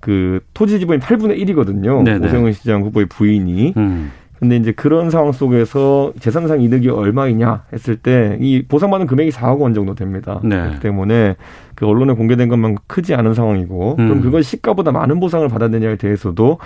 [0.00, 2.02] 그 토지 지분이 8분의 1이거든요.
[2.02, 2.26] 네네.
[2.26, 3.74] 오세훈 시장 후보의 부인이.
[3.76, 4.10] 음.
[4.42, 9.72] 근데 이제 그런 상황 속에서 재산상 이득이 얼마이냐 했을 때 이 보상받는 금액이 4억 원
[9.72, 10.40] 정도 됩니다.
[10.42, 10.60] 네.
[10.60, 11.36] 그렇기 때문에
[11.74, 14.08] 그 언론에 공개된 것만 크지 않은 상황이고 음.
[14.08, 16.58] 그럼 그걸 시가보다 많은 보상을 받았느냐에 대해서도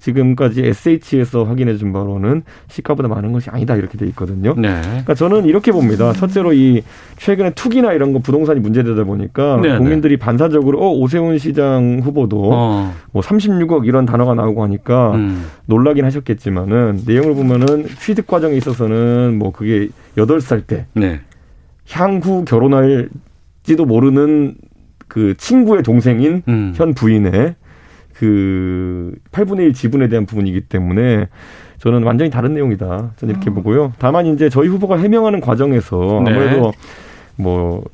[0.00, 4.54] 지금까지 SH에서 확인해 준 바로는 시가보다 많은 것이 아니다 이렇게 돼 있거든요.
[4.56, 4.80] 네.
[4.82, 6.12] 그러니까 저는 이렇게 봅니다.
[6.12, 6.82] 첫째로 이
[7.18, 9.78] 최근에 투기나 이런 거 부동산이 문제되다 보니까 네네.
[9.78, 12.92] 국민들이 반사적으로 어 오세훈 시장 후보도 어.
[13.12, 15.44] 뭐 36억 이런 단어가 나오고 하니까 음.
[15.66, 21.20] 놀라긴 하셨겠지만은 내용 을 보면은 취득 과정에 있어서는 뭐 그게 여덟 살때 네.
[21.90, 24.54] 향후 결혼할지도 모르는
[25.08, 26.72] 그 친구의 동생인 음.
[26.76, 27.54] 현 부인의
[28.14, 31.28] 그 8분의 1 지분에 대한 부분이기 때문에
[31.78, 33.12] 저는 완전히 다른 내용이다.
[33.16, 33.92] 저는 이렇게 보고요.
[33.98, 36.30] 다만 이제 저희 후보가 해명하는 과정에서 네.
[36.30, 36.72] 아무래도
[37.36, 37.84] 뭐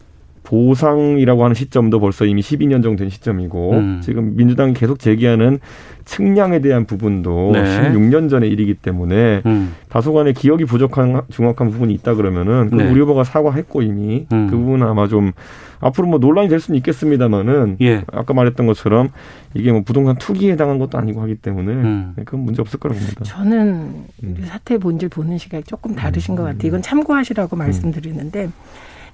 [0.51, 4.01] 보상이라고 하는 시점도 벌써 이미 12년 정도 된 시점이고 음.
[4.03, 5.61] 지금 민주당이 계속 제기하는
[6.05, 7.63] 측량에 대한 부분도 네.
[7.93, 9.75] 16년 전의 일이기 때문에 음.
[9.89, 12.91] 다소간의 기억이 부족한 중확한 부분이 있다 그러면은 그 네.
[12.91, 14.49] 우리 후보가 사과했고 이미 음.
[14.51, 15.31] 그 부분은 아마 좀
[15.79, 18.03] 앞으로 뭐 논란이 될 수는 있겠습니다만은 예.
[18.13, 19.11] 아까 말했던 것처럼
[19.55, 22.13] 이게 뭐 부동산 투기에 해당한 것도 아니고 하기 때문에 음.
[22.17, 23.23] 그건 문제 없을 거라고 봅니다.
[23.25, 26.67] 저는 이 사태의 본질 보는 시각이 조금 다르신 것 같아요.
[26.67, 28.51] 이건 참고하시라고 말씀드리는데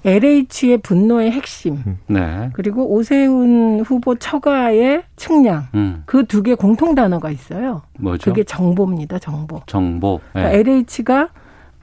[0.05, 2.49] LH의 분노의 핵심 네.
[2.53, 6.03] 그리고 오세훈 후보 처가의 측량 음.
[6.05, 7.81] 그두 개 공통 단어가 있어요.
[7.99, 8.31] 뭐죠?
[8.31, 9.19] 그게 정보입니다.
[9.19, 9.61] 정보.
[9.65, 10.19] 정보.
[10.31, 10.59] 그러니까 네.
[10.59, 11.29] LH가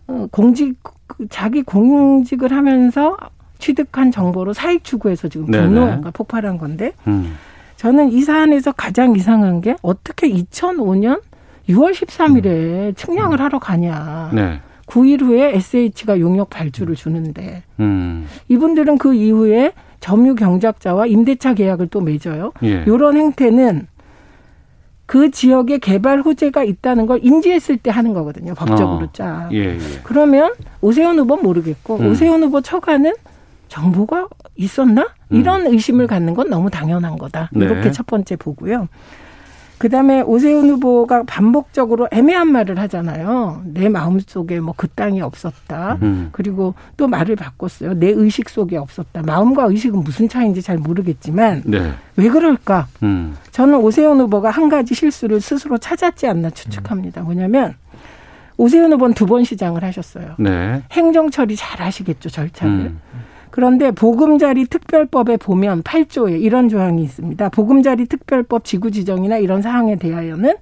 [0.06, 3.16] 어, 공직 그 자기 공직을 하면서
[3.58, 5.46] 취득한 정보로 사익 추구해서 지금.
[5.46, 7.36] 분노가 폭발한 건데 음.
[7.76, 11.20] 저는 이 사안에서 가장 이상한 게 어떻게 2005년
[11.68, 14.30] 6월 13일에 측량을 하러 가냐.
[14.34, 14.60] 네.
[14.94, 18.26] 9일 후에 SH가 용역 발주를 주는데 음.
[18.48, 22.52] 이분들은 그 이후에 점유 경작자와 임대차 계약을 또 맺어요.
[22.62, 22.84] 예.
[22.86, 23.88] 이런 행태는
[25.06, 28.54] 그 지역에 개발 호재가 있다는 걸 인지했을 때 하는 거거든요.
[28.54, 29.08] 법적으로 어.
[29.12, 29.48] 짜.
[29.52, 29.78] 예, 예.
[30.04, 32.10] 그러면 오세훈 후보는 모르겠고 음.
[32.10, 33.14] 오세훈 후보 처가는
[33.68, 35.08] 정보가 있었나?
[35.30, 37.50] 이런 의심을 갖는 건 너무 당연한 거다.
[37.56, 37.58] 음.
[37.58, 37.64] 네.
[37.64, 38.88] 이렇게 첫 번째 보고요.
[39.78, 43.62] 그다음에 오세훈 후보가 반복적으로 애매한 말을 하잖아요.
[43.66, 45.98] 내 마음 속에 뭐 그 땅이 없었다.
[46.02, 46.28] 음.
[46.32, 47.94] 그리고 또 말을 바꿨어요.
[47.94, 49.22] 내 의식 속에 없었다.
[49.22, 51.92] 마음과 의식은 무슨 차이인지 잘 모르겠지만 네.
[52.16, 52.86] 왜 그럴까?
[53.02, 53.36] 음.
[53.50, 57.22] 저는 오세훈 후보가 한 가지 실수를 스스로 찾았지 않나 추측합니다.
[57.22, 57.74] 뭐냐면
[58.56, 60.34] 오세훈 후보는 두 번 시장을 하셨어요.
[60.38, 60.82] 네.
[60.92, 62.72] 행정 처리 잘 하시겠죠, 절차를.
[62.72, 63.00] 음.
[63.54, 67.50] 그런데 보금자리 특별법에 보면 8조에 이런 조항이 있습니다.
[67.50, 70.56] 보금자리 특별법 지구 지정이나 이런 사항에 대하여는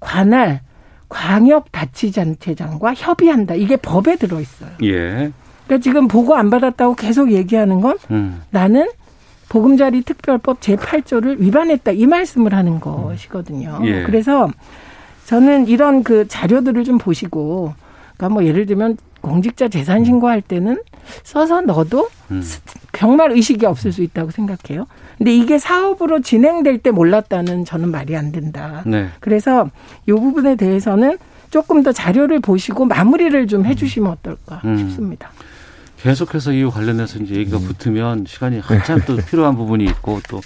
[0.00, 0.62] 관할
[1.08, 3.54] 광역자치단체장과 협의한다.
[3.54, 4.70] 이게 법에 들어 있어요.
[4.82, 5.30] 예.
[5.66, 8.42] 그러니까 지금 보고 안 받았다고 계속 얘기하는 건 음.
[8.50, 8.88] 나는
[9.48, 11.92] 보금자리 특별법 제8조를 위반했다.
[11.92, 13.78] 이 말씀을 하는 것이거든요.
[13.84, 14.02] 예.
[14.02, 14.48] 그래서
[15.26, 17.72] 저는 이런 그 자료들을 좀 보시고
[18.16, 20.80] 그러니까 뭐 예를 들면 공직자 재산 신고할 때는
[21.22, 22.42] 써서 넣어도 음.
[22.92, 24.86] 정말 의식이 없을 수 있다고 생각해요.
[25.18, 28.82] 근데 이게 사업으로 진행될 때 몰랐다는 저는 말이 안 된다.
[28.86, 29.08] 네.
[29.20, 29.70] 그래서
[30.06, 31.18] 이 부분에 대해서는
[31.50, 34.76] 조금 더 자료를 보시고 마무리를 좀 해주시면 어떨까 음.
[34.78, 35.30] 싶습니다.
[35.98, 40.40] 계속해서 이 관련해서 이제 얘기가 붙으면 시간이 한참 또 필요한 부분이 있고 또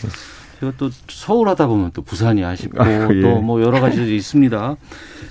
[0.60, 3.20] 제가 또 서울 하다 보면 또 부산이 아쉽고 아, 예.
[3.20, 4.76] 또뭐 여러 가지 있습니다.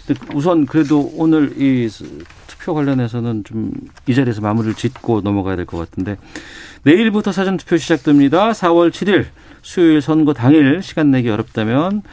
[0.06, 1.90] 근데 우선 그래도 오늘 이
[2.48, 3.72] 투표 관련해서는 좀
[4.08, 6.18] 이 자리에서 마무리를 짓고 넘어가야 될 것 같은데
[6.84, 8.52] 내일부터 사전 투표 시작됩니다.
[8.52, 9.26] 4월 7일
[9.62, 12.04] 수요일 선거 당일 시간 내기 어렵다면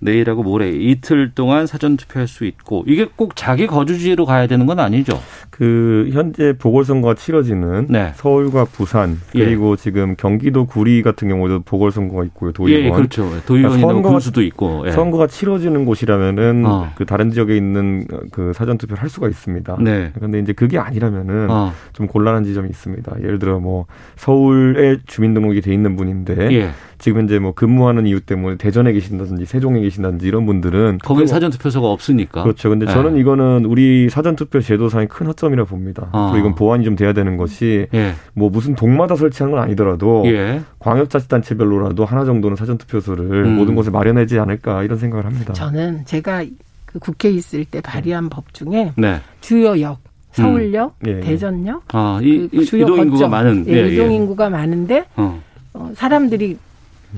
[0.00, 4.80] 내일하고 모레 이틀 동안 사전 투표할 수 있고 이게 꼭 자기 거주지로 가야 되는 건
[4.80, 5.20] 아니죠.
[5.50, 8.12] 그 현재 보궐선거가 치러지는 네.
[8.16, 12.52] 서울과 부산 그리고 지금 경기도 구리 같은 경우도 보궐선거가 있고요.
[12.52, 12.84] 도의원.
[12.84, 13.22] 예, 그렇죠.
[13.46, 14.84] 도의원이나 그러니까 선거가- 군수도 있고.
[14.86, 14.90] 예.
[14.92, 16.90] 선거가 치러지는 곳이라면은 어.
[16.94, 19.76] 그 다른 지역에 있는 그 사전 투표를 할 수가 있습니다.
[19.80, 20.10] 네.
[20.14, 21.72] 그런데 이제 그게 아니라면은 어.
[21.92, 23.16] 좀 곤란한 지점이 있습니다.
[23.22, 23.84] 예를 들어 뭐
[24.16, 26.70] 서울에 주민등록이 돼 있는 분인데 예.
[27.00, 31.50] 지금 이제 뭐 근무하는 이유 때문에 대전에 계신다든지 세종에 계신다든지 이런 분들은 거긴 투표가- 사전
[31.50, 32.42] 투표소가 없으니까.
[32.42, 32.68] 그렇죠.
[32.68, 32.92] 근데 예.
[32.92, 36.08] 저는 이거는 우리 사전 투표 제도상의 큰 허점이라 봅니다.
[36.12, 36.28] 어.
[36.30, 38.12] 그리고 이건 보완이 좀 돼야 되는 것이 예.
[38.34, 40.60] 뭐 무슨 동마다 설치하는 건 아니더라도 예.
[40.78, 43.56] 광역자치단체별로라도 하나 정도는 사전 투표소를 음.
[43.56, 45.52] 모든 곳에 마련하지 않을까 이런 생각을 합니다.
[45.52, 46.44] 저는 제가
[46.86, 49.20] 그 국회에 있을 때 발의한 법 중에 네.
[49.40, 49.98] 주요 역,
[50.32, 51.20] 서울역, 예, 예.
[51.20, 53.64] 대전역, 아, 이, 그이 주요 이동 인구가 많은.
[53.68, 55.40] 예, 이동 인구가 많은데 어.
[55.72, 56.56] 어, 사람들이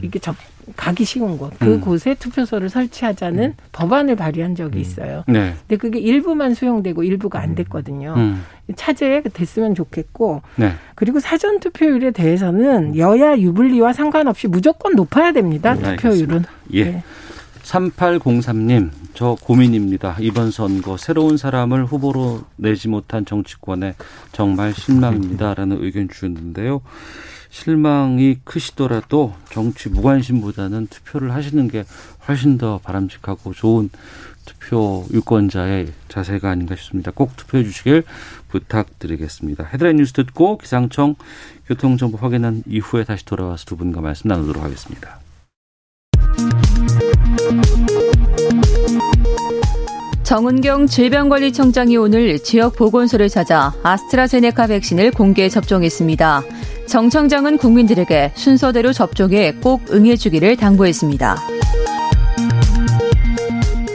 [0.00, 0.34] 이게 접
[0.76, 1.80] 가기 쉬운 곳, 그 음.
[1.80, 5.24] 곳에 투표소를 설치하자는 법안을 발의한 적이 있어요.
[5.26, 5.54] 네.
[5.60, 8.14] 근데 그게 일부만 수용되고 일부가 안 됐거든요.
[8.16, 8.44] 음.
[8.76, 10.72] 차제에 됐으면 좋겠고 네.
[10.94, 15.74] 그리고 사전 투표율에 대해서는 여야 유불리와 상관없이 무조건 높아야 됩니다.
[15.74, 16.44] 네, 투표율은.
[16.74, 16.84] 예.
[16.84, 17.02] 네.
[17.62, 20.16] 3803님, 저 고민입니다.
[20.20, 23.94] 이번 선거 새로운 사람을 후보로 내지 못한 정치권에
[24.32, 25.54] 정말 실망입니다.
[25.54, 26.82] 라는 의견 주셨는데요.
[27.52, 31.84] 실망이 크시더라도 정치 무관심보다는 투표를 하시는 게
[32.26, 33.90] 훨씬 더 바람직하고 좋은
[34.46, 37.12] 투표 유권자의 자세가 아닌가 싶습니다.
[37.14, 38.04] 꼭 투표해 주시길
[38.48, 39.64] 부탁드리겠습니다.
[39.64, 41.14] 헤드라인 뉴스 듣고 기상청
[41.66, 45.21] 교통정보 확인한 이후에 다시 돌아와서 두 분과 말씀 나누도록 하겠습니다.
[50.32, 56.42] 정은경 질병관리청장이 오늘 지역 보건소를 찾아 아스트라제네카 백신을 공개 접종했습니다.
[56.86, 61.36] 정 청장은 국민들에게 순서대로 접종에 꼭 응해주기를 당부했습니다.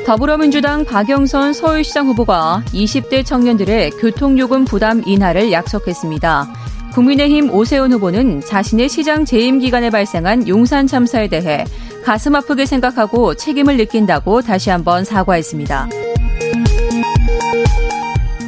[0.06, 6.54] 더불어민주당 박영선 서울시장 후보가 20대 청년들의 교통요금 부담 인하를 약속했습니다.
[6.93, 11.65] 국민의힘 오세훈 후보는 자신의 시장 재임 기간에 발생한 용산 참사에 대해
[12.06, 16.07] 가슴 아프게 생각하고 책임을 느낀다고 다시 한번 사과했습니다.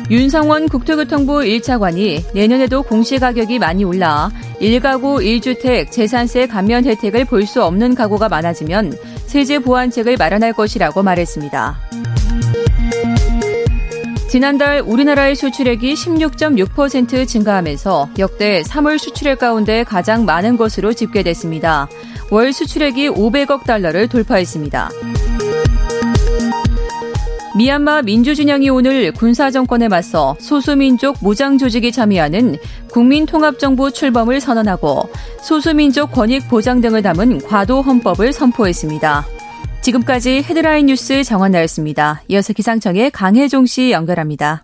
[0.10, 7.96] 윤성원 국토교통부 1차관이 내년에도 공시가격이 많이 올라 1가구 1주택 재산세 감면 혜택을 볼 수 없는
[7.96, 8.94] 가구가 많아지면
[9.26, 11.80] 세제 보완책을 마련할 것이라고 말했습니다.
[14.30, 21.88] 지난달 우리나라의 수출액이 16.6% 증가하면서 역대 3월 수출액 가운데 가장 많은 것으로 집계됐습니다.
[22.30, 24.92] 월 수출액이 500억 달러를 돌파했습니다.
[27.60, 32.56] 미얀마 민주진영이 오늘 군사정권에 맞서 소수민족 무장조직이 참여하는
[32.90, 35.10] 국민통합정부 출범을 선언하고
[35.44, 39.26] 소수민족 권익 보장 등을 담은 과도 헌법을 선포했습니다.
[39.82, 42.22] 지금까지 헤드라인 뉴스 정원나였습니다.
[42.30, 44.64] 이어서 기상청의 강혜종 씨 연결합니다.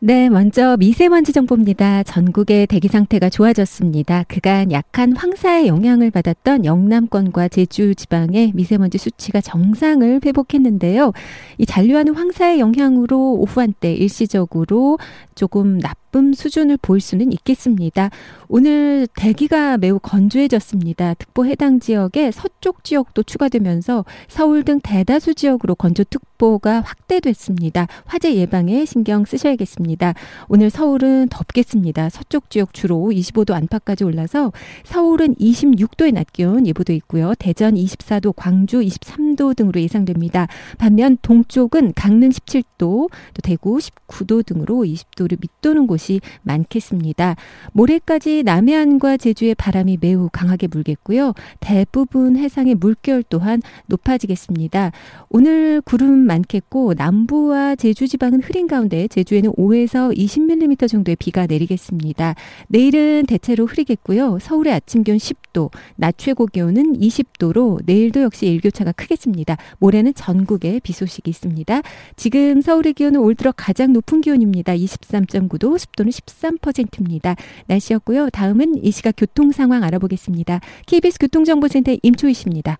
[0.00, 2.04] 네, 먼저 미세먼지 정보입니다.
[2.04, 4.22] 전국의 대기 상태가 좋아졌습니다.
[4.28, 11.12] 그간 약한 황사의 영향을 받았던 영남권과 제주 지방의 미세먼지 수치가 정상을 회복했는데요.
[11.58, 15.00] 이 잔류하는 황사의 영향으로 오후 한때 일시적으로
[15.34, 18.10] 조금 나쁨 수준을 보일 수는 있겠습니다.
[18.48, 21.14] 오늘 대기가 매우 건조해졌습니다.
[21.14, 27.86] 특보 해당 지역에 서쪽 지역도 추가되면서 서울 등 대다수 지역으로 건조특보가 확대됐습니다.
[28.06, 30.14] 화재 예방에 신경 쓰셔야겠습니다.
[30.48, 32.08] 오늘 서울은 덥겠습니다.
[32.08, 34.52] 서쪽 지역 주로 25도 안팎까지 올라서
[34.84, 37.34] 서울은 26도의 낮 기온 예보도 있고요.
[37.38, 40.48] 대전 24도, 광주 23도 등으로 예상됩니다.
[40.78, 43.10] 반면 동쪽은 강릉 17도, 또
[43.42, 47.36] 대구 19도 등으로 20도를 밑도는 곳이 많겠습니다.
[47.72, 51.34] 모레까지 남해안과 제주의 바람이 매우 강하게 불겠고요.
[51.60, 54.92] 대부분 해상의 물결 또한 높아지겠습니다.
[55.28, 62.34] 오늘 구름 많겠고 남부와 제주 지방은 흐린 가운데 제주에는 5에서 20mm 정도의 비가 내리겠습니다.
[62.68, 64.38] 내일은 대체로 흐리겠고요.
[64.40, 69.56] 서울의 아침 기온 10도, 낮 최고 기온은 20도로 내일도 역시 일교차가 크겠습니다.
[69.78, 71.82] 모레는 전국에 비 소식이 있습니다.
[72.16, 74.74] 지금 서울의 기온은 올 들어 가장 높은 기온입니다.
[74.74, 77.36] 23.9도, 습도는 13%입니다.
[77.66, 78.30] 날씨였고요.
[78.30, 80.60] 다음은 이 시각 교통 상황 알아보겠습니다.
[80.86, 82.78] KBS 교통정보센터 임초희 씨입니다.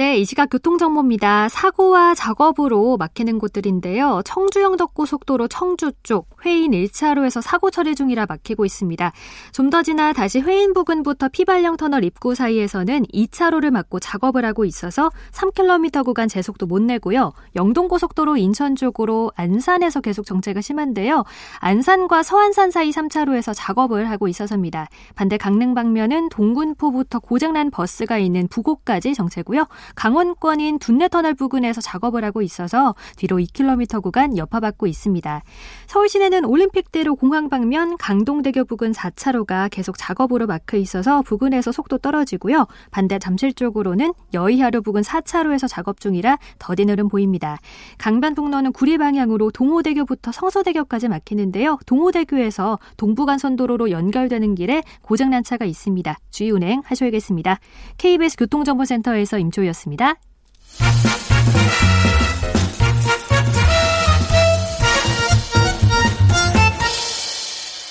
[0.00, 1.50] 네, 이 시각 교통정보입니다.
[1.50, 4.22] 사고와 작업으로 막히는 곳들인데요.
[4.24, 9.12] 청주영덕고속도로 청주 쪽 회인 1차로에서 사고 처리 중이라 막히고 있습니다.
[9.52, 15.10] 좀 더 지나 다시 회인 부근부터 피발령 터널 입구 사이에서는 2차로를 막고 작업을 하고 있어서
[15.32, 17.34] 3km 구간 제속도 못 내고요.
[17.54, 21.24] 영동고속도로 인천 쪽으로 안산에서 계속 정체가 심한데요.
[21.58, 24.88] 안산과 서안산 사이 3차로에서 작업을 하고 있어서입니다.
[25.14, 29.66] 반대 강릉 방면은 동군포부터 고장난 버스가 있는 부곡까지 정체고요.
[29.94, 35.42] 강원권인 둔내터널 부근에서 작업을 하고 있어서 뒤로 2km 구간 여파받고 있습니다.
[35.86, 42.66] 서울 시내는 올림픽대로 공항 방면 강동대교 부근 4차로가 계속 작업으로 막혀 있어서 부근에서 속도 떨어지고요.
[42.90, 47.58] 반대 잠실 쪽으로는 여의하루 부근 4차로에서 작업 중이라 더딘 흐름 보입니다.
[47.98, 51.78] 강변북로는 구리 방향으로 동호대교부터 성서대교까지 막히는데요.
[51.86, 56.16] 동호대교에서 동부간선도로로 연결되는 길에 고장난 차가 있습니다.
[56.30, 57.58] 주의 운행 하셔야겠습니다.
[57.98, 59.79] KBS 교통정보센터에서 임초였습니다.
[59.80, 60.14] 습니다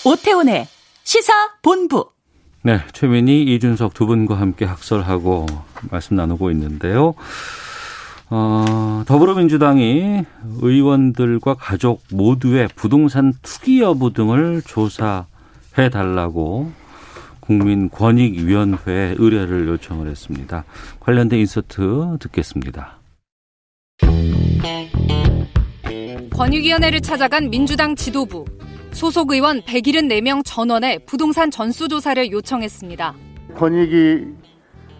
[0.05, 0.67] 오태훈의
[1.03, 2.09] 시사 본부.
[2.63, 5.45] 네, 최민희, 이준석 두 분과 함께 학설하고
[5.91, 7.15] 말씀 나누고 있는데요.
[8.29, 10.23] 어, 더불어민주당이
[10.61, 16.71] 의원들과 가족 모두의 부동산 투기 여부 등을 조사해 달라고
[17.49, 20.63] 국민권익위원회에 의뢰를 요청을 했습니다.
[20.99, 22.99] 관련된 인서트 듣겠습니다.
[26.31, 28.45] 권익위원회를 찾아간 민주당 지도부.
[28.91, 33.15] 소속 의원 174명 전원의 부동산 전수조사를 요청했습니다.
[33.55, 34.27] 권익위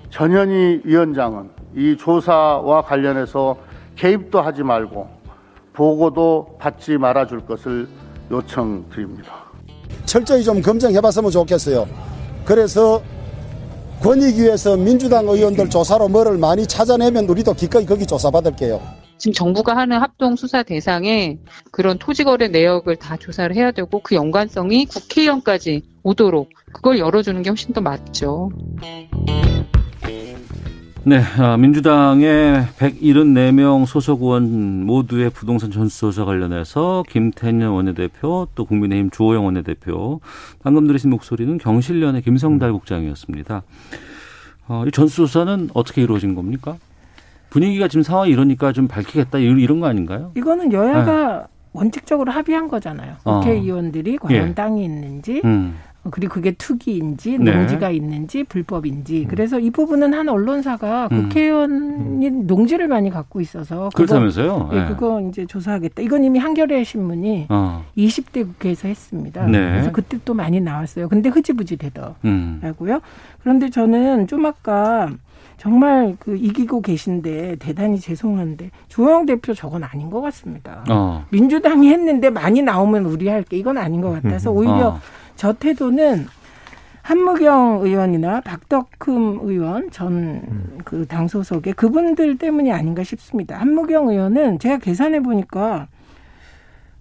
[0.09, 3.57] 전현희 위원장은 이 조사와 관련해서
[3.95, 5.07] 개입도 하지 말고
[5.73, 7.87] 보고도 받지 말아줄 것을
[8.31, 9.45] 요청드립니다.
[10.05, 11.87] 철저히 좀 검증해봤으면 좋겠어요.
[12.49, 13.03] 그래서
[14.01, 18.81] 권익위에서 민주당 의원들 조사로 뭐를 많이 찾아내면 우리도 기꺼이 거기 조사받을게요.
[19.19, 21.37] 지금 정부가 하는 합동 수사 대상에
[21.69, 27.71] 그런 토지거래 내역을 다 조사를 해야 되고 그 연관성이 국회의원까지 오도록 그걸 열어주는 게 훨씬
[27.71, 28.49] 더 맞죠.
[31.05, 39.45] 네, 아, 민주당의 174명 소속 의원 모두의 부동산 전수조사 관련해서 김태년 원내대표 또 국민의힘 주호영
[39.45, 40.19] 원내대표
[40.61, 43.63] 방금 들으신 목소리는 경실련의 김성달 국장이었습니다.
[44.67, 46.75] 어, 이 전수조사는 어떻게 이루어진 겁니까?
[47.49, 50.31] 분위기가 지금 상황이 이러니까 좀 밝히겠다 이런 거 아닌가요?
[50.35, 51.43] 이거는 여야가 네.
[51.71, 53.15] 원칙적으로 합의한 거잖아요.
[53.23, 53.39] 어.
[53.39, 54.53] 국회의원들이 과연 예.
[54.53, 55.75] 땅이 있는지 음.
[56.11, 57.51] 그리고 그게 투기인지 네.
[57.55, 59.27] 농지가 있는지 불법인지 음.
[59.29, 61.23] 그래서 이 부분은 한 언론사가 음.
[61.23, 62.47] 국회의원이 음.
[62.47, 64.69] 농지를 많이 갖고 있어서 그렇다면서요?
[64.73, 64.87] 예, 네.
[64.87, 66.01] 그거 이제 조사하겠다.
[66.01, 67.83] 이건 이미 한겨레 신문이 어.
[67.97, 69.45] 20대 국회에서 했습니다.
[69.45, 69.57] 네.
[69.71, 71.09] 그래서 그때 또 많이 나왔어요.
[71.09, 72.15] 근데 흐지부지 되더라고요.
[72.25, 72.99] 음.
[73.41, 75.09] 그런데 저는 좀 아까
[75.57, 80.85] 정말 그 이기고 계신데 대단히 죄송한데 조영 대표 저건 아닌 것 같습니다.
[80.89, 81.25] 어.
[81.29, 84.99] 민주당이 했는데 많이 나오면 우리 할 게 이건 아닌 것 같아서 오히려 어.
[85.39, 86.27] 저 태도는
[87.01, 90.41] 한무경 의원이나 박덕흠 의원 전
[90.83, 93.57] 그 당 소속의 그분들 때문이 아닌가 싶습니다.
[93.57, 95.87] 한무경 의원은 제가 계산해 보니까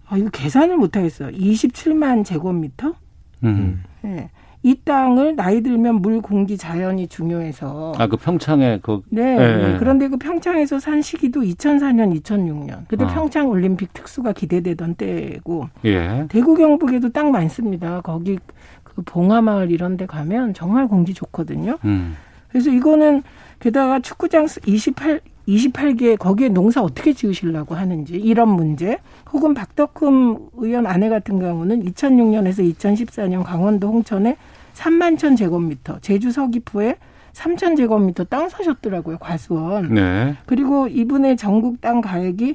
[0.08, 1.30] 아 이거 계산을 못 하겠어요.
[1.30, 2.94] 27만 제곱미터?
[3.42, 3.82] 음.
[4.02, 4.30] 네.
[4.62, 9.76] 이 땅을 나이 들면 물, 공기, 자연이 중요해서 아 그 평창에 그 네, 네.
[9.78, 12.86] 그런데 그 평창에서 산 시기도 2004년, 2006년.
[12.88, 13.08] 그때 아.
[13.08, 16.26] 평창 올림픽 특수가 기대되던 때고 예.
[16.28, 18.00] 대구 경북에도 땅 많습니다.
[18.00, 18.38] 거기
[18.82, 21.78] 그 봉화마을 이런 데 가면 정말 공기 좋거든요.
[21.84, 22.16] 음.
[22.48, 23.22] 그래서 이거는
[23.60, 28.98] 게다가 축구장 28 28개 거기에 농사 어떻게 지으시려고 하는지 이런 문제
[29.32, 34.36] 혹은 박덕흠 의원 아내 같은 경우는 2006년에서 2014년 강원도 홍천에
[34.74, 36.96] 3만 천 제곱미터, 제주 서귀포에
[37.32, 39.94] 3천 제곱미터 땅 사셨더라고요 과수원.
[39.94, 40.36] 네.
[40.46, 42.54] 그리고 이분의 전국 땅 가액이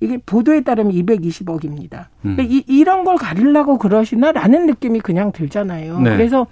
[0.00, 2.06] 이게 보도에 따르면 220억입니다.
[2.24, 2.36] 음.
[2.40, 6.00] 이, 이런 걸 가리려고 그러시나라는 느낌이 그냥 들잖아요.
[6.00, 6.10] 네.
[6.10, 6.46] 그래서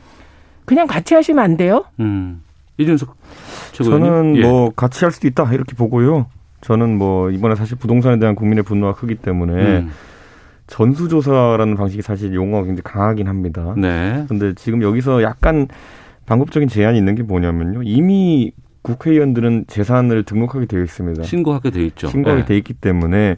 [0.65, 1.85] 그냥 같이 하시면 안 돼요?
[2.01, 2.43] 음.
[2.79, 3.17] 이준석
[3.73, 4.43] 저는 예.
[4.43, 6.27] 뭐 같이 할 수도 있다 이렇게 보고요.
[6.63, 9.91] 저는 뭐 이번에 사실 부동산에 대한 국민의 분노가 크기 때문에 음.
[10.69, 13.75] 전수조사라는 방식이 사실 용어가 굉장히 강하긴 합니다.
[13.77, 14.25] 네.
[14.29, 15.69] 근데 지금 여기서 약간
[16.27, 17.83] 방법적인 제한이 있는 게 뭐냐면요.
[17.85, 18.53] 이미
[18.83, 21.23] 국회의원들은 재산을 등록하게 되어 있습니다.
[21.25, 22.09] 신고하게 되어 있죠.
[22.09, 22.47] 신고하게 네.
[22.47, 23.37] 되어 있기 때문에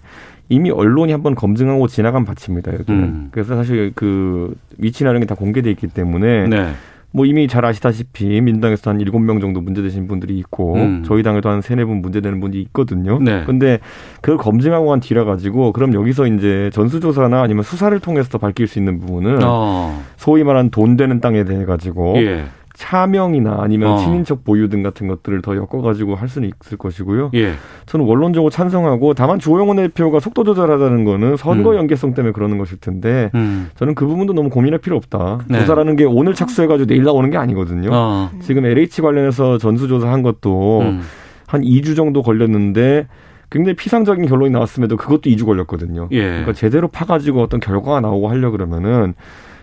[0.49, 2.73] 이미 언론이 한번 검증하고 지나간 밭입니다.
[2.75, 3.03] 여기는.
[3.03, 3.29] 음.
[3.33, 6.73] 그래서 사실 그 위치나 이런 게 다 공개돼 있기 때문에 네.
[7.15, 11.05] 뭐 이미 잘 아시다시피 민주당에서 한 일곱 명 정도 문제되신 분들이 있고 음.
[11.07, 13.21] 저희 당에도 한 세네 분 문제되는 분이 있거든요.
[13.21, 13.45] 네.
[13.47, 13.79] 근데
[14.21, 18.81] 그걸 검증하고 한 뒤라 가지고 그럼 여기서 이제 전수조사나 아니면 수사를 통해서 더 밝힐 수
[18.81, 20.03] 있는 부분은 어.
[20.17, 22.47] 소위 말하는 돈 되는 땅에 대해 가지고 예.
[22.75, 23.97] 차명이나 아니면 어.
[23.97, 27.31] 친인척 보유 등 같은 것들을 더 엮어가지고 할 수는 있을 것이고요.
[27.35, 27.53] 예.
[27.87, 31.77] 저는 원론적으로 찬성하고 다만 주호영 원내대표가 속도 조절하자는 거는 선거 음.
[31.77, 33.71] 연계성 때문에 그러는 것일 텐데 음.
[33.77, 35.41] 저는 그 부분도 너무 고민할 필요 없다.
[35.49, 35.61] 네.
[35.61, 37.91] 조사라는 게 오늘 착수해가지고 내일 나오는 게 아니거든요.
[37.93, 38.31] 어.
[38.41, 41.03] 지금 LH 관련해서 전수조사한 것도 음.
[41.47, 43.07] 한 2주 정도 걸렸는데
[43.51, 46.09] 굉장히 피상적인 결론이 나왔음에도 그것도 2주 걸렸거든요.
[46.11, 46.23] 예.
[46.23, 49.15] 그러니까 제대로 파가지고 어떤 결과가 나오고 하려 그러면은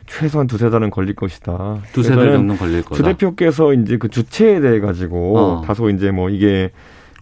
[0.07, 1.79] 최소한 두세 달은 걸릴 것이다.
[1.93, 2.95] 두세 달 정도 걸릴 거다.
[2.95, 5.61] 주 대표께서 이제 그 주체에 대해 가지고 어.
[5.65, 6.71] 다소 이제 뭐 이게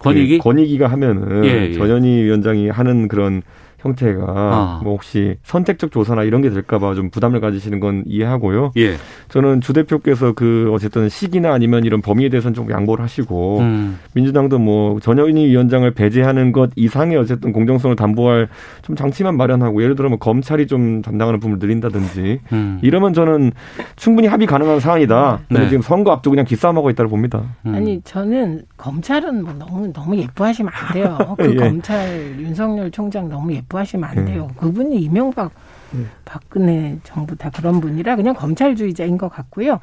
[0.00, 0.38] 권익위?
[0.38, 1.72] 그 권익위가 하면은 예, 예.
[1.74, 3.42] 전현희 위원장이 하는 그런
[3.80, 4.80] 형태가 아.
[4.82, 8.72] 뭐 혹시 선택적 조사나 이런 게 될까봐 좀 부담을 가지시는 건 이해하고요.
[8.76, 8.94] 예.
[9.28, 13.98] 저는 주 대표께서 그 어쨌든 시기나 아니면 이런 범위에 대해서는 좀 양보를 하시고 음.
[14.14, 18.48] 민주당도 뭐 전현희 위원장을 배제하는 것 이상의 어쨌든 공정성을 담보할
[18.82, 22.78] 좀 장치만 마련하고 예를 들어 뭐 검찰이 좀 담당하는 부분을 늘린다든지 음.
[22.82, 23.52] 이러면 저는
[23.96, 25.40] 충분히 합의 가능한 사안이다.
[25.48, 25.68] 근데 네.
[25.68, 27.42] 지금 선거 앞두고 그냥 기싸움하고 있다고 봅니다.
[27.66, 27.74] 음.
[27.74, 31.16] 아니 저는 검찰은 뭐 너무 너무 예뻐하시면 안 돼요.
[31.38, 31.56] 그 예.
[31.56, 34.24] 검찰 윤석열 총장 너무 예뻐 하시면 안 예.
[34.32, 34.50] 돼요.
[34.56, 35.52] 그분이 이명박
[35.94, 36.04] 예.
[36.24, 39.80] 박근혜 정부 다 그런 분이라 그냥 검찰주의자인 것 같고요.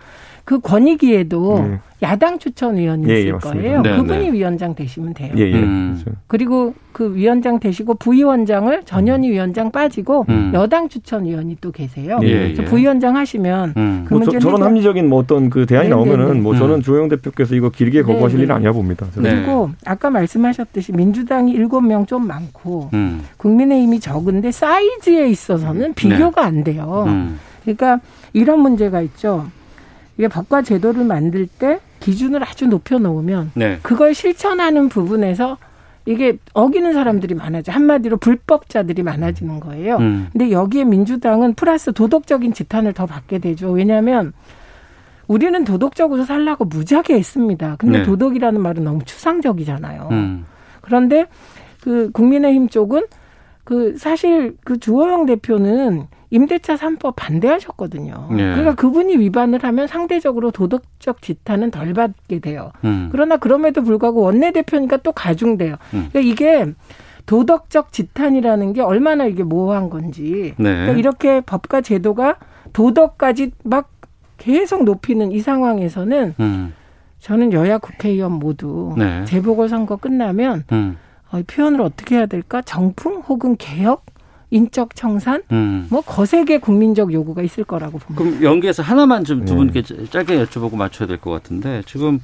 [0.48, 1.80] 그 권익위에도 예.
[2.08, 3.60] 야당 추천 위원이 예, 예, 있을 맞습니다.
[3.62, 3.82] 거예요.
[3.82, 4.32] 네, 그분이 네.
[4.32, 5.34] 위원장 되시면 돼요.
[5.36, 5.54] 예, 예.
[5.56, 6.00] 음.
[6.02, 6.18] 그렇죠.
[6.28, 10.52] 그리고 그 위원장 되시고 부위원장을 전현희 위원장 빠지고 음.
[10.54, 12.18] 여당 추천 위원이 또 계세요.
[12.24, 12.66] 예, 그래서 예.
[12.66, 14.06] 부위원장 하시면 음.
[14.08, 16.40] 그 뭐 저, 문제는 저런 합리적인 뭐 어떤 그 대안이 네, 나오면은 네, 네.
[16.40, 16.58] 뭐 음.
[16.58, 18.58] 저는 조영 대표께서 이거 길게 거부하실 네, 일은 네.
[18.58, 19.06] 아니야 봅니다.
[19.18, 19.36] 네.
[19.36, 23.26] 그리고 아까 말씀하셨듯이 민주당이 일곱 명 좀 많고 음.
[23.36, 27.04] 국민의힘이 적은데 사이즈에 있어서는 비교가 안 돼요.
[27.08, 27.38] 음.
[27.64, 28.00] 그러니까
[28.32, 29.46] 이런 문제가 있죠.
[30.18, 33.80] 이게 법과 제도를 만들 때 기준을 아주 높여 놓으면 네.
[33.82, 35.58] 그걸 실천하는 부분에서
[36.06, 37.72] 이게 어기는 사람들이 많아져.
[37.74, 39.98] 한마디로 불법자들이 많아지는 거예요.
[39.98, 40.30] 음.
[40.32, 43.72] 근데 여기에 민주당은 플러스 도덕적인 지탄을 더 받게 되죠.
[43.72, 44.32] 왜냐하면
[45.28, 47.76] 우리는 도덕적으로 살라고 무지하게 했습니다.
[47.78, 48.04] 근데 네.
[48.06, 50.08] 도덕이라는 말은 너무 추상적이잖아요.
[50.12, 50.46] 음.
[50.80, 51.26] 그런데
[51.82, 53.04] 그 국민의힘 쪽은
[53.68, 58.30] 그 사실 그 주호영 대표는 임대차 3법 반대하셨거든요.
[58.32, 58.38] 네.
[58.38, 62.72] 그러니까 그분이 위반을 하면 상대적으로 도덕적 지탄은 덜 받게 돼요.
[62.86, 63.10] 음.
[63.12, 65.74] 그러나 그럼에도 불구하고 원내대표니까 또 가중돼요.
[65.94, 66.08] 음.
[66.10, 66.66] 그러니까 이게
[67.26, 70.54] 도덕적 지탄이라는 게 얼마나 이게 모호한 건지.
[70.56, 70.72] 네.
[70.72, 72.38] 그러니까 이렇게 법과 제도가
[72.72, 73.92] 도덕까지 막
[74.38, 76.74] 계속 높이는 이 상황에서는 음.
[77.20, 79.26] 저는 여야 국회의원 모두 네.
[79.26, 80.96] 재보궐선거 끝나면 음.
[81.32, 82.62] 어, 이 표현을 어떻게 해야 될까?
[82.62, 84.06] 정풍 혹은 개혁,
[84.50, 85.88] 인적 청산, 음.
[85.90, 88.24] 뭐 거세게 국민적 요구가 있을 거라고 봅니다.
[88.24, 89.58] 그럼 연계해서 하나만 좀두 네.
[89.58, 92.20] 분께 짧게 여쭤보고 맞춰야 될 것 같은데 지금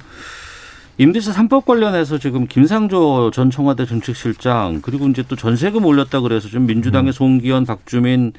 [0.96, 6.66] 임대차 3법 관련해서 지금 김상조 전 청와대 정책실장 그리고 이제 또 전세금 올렸다 그래서 지금
[6.66, 8.32] 민주당의 송기현, 박주민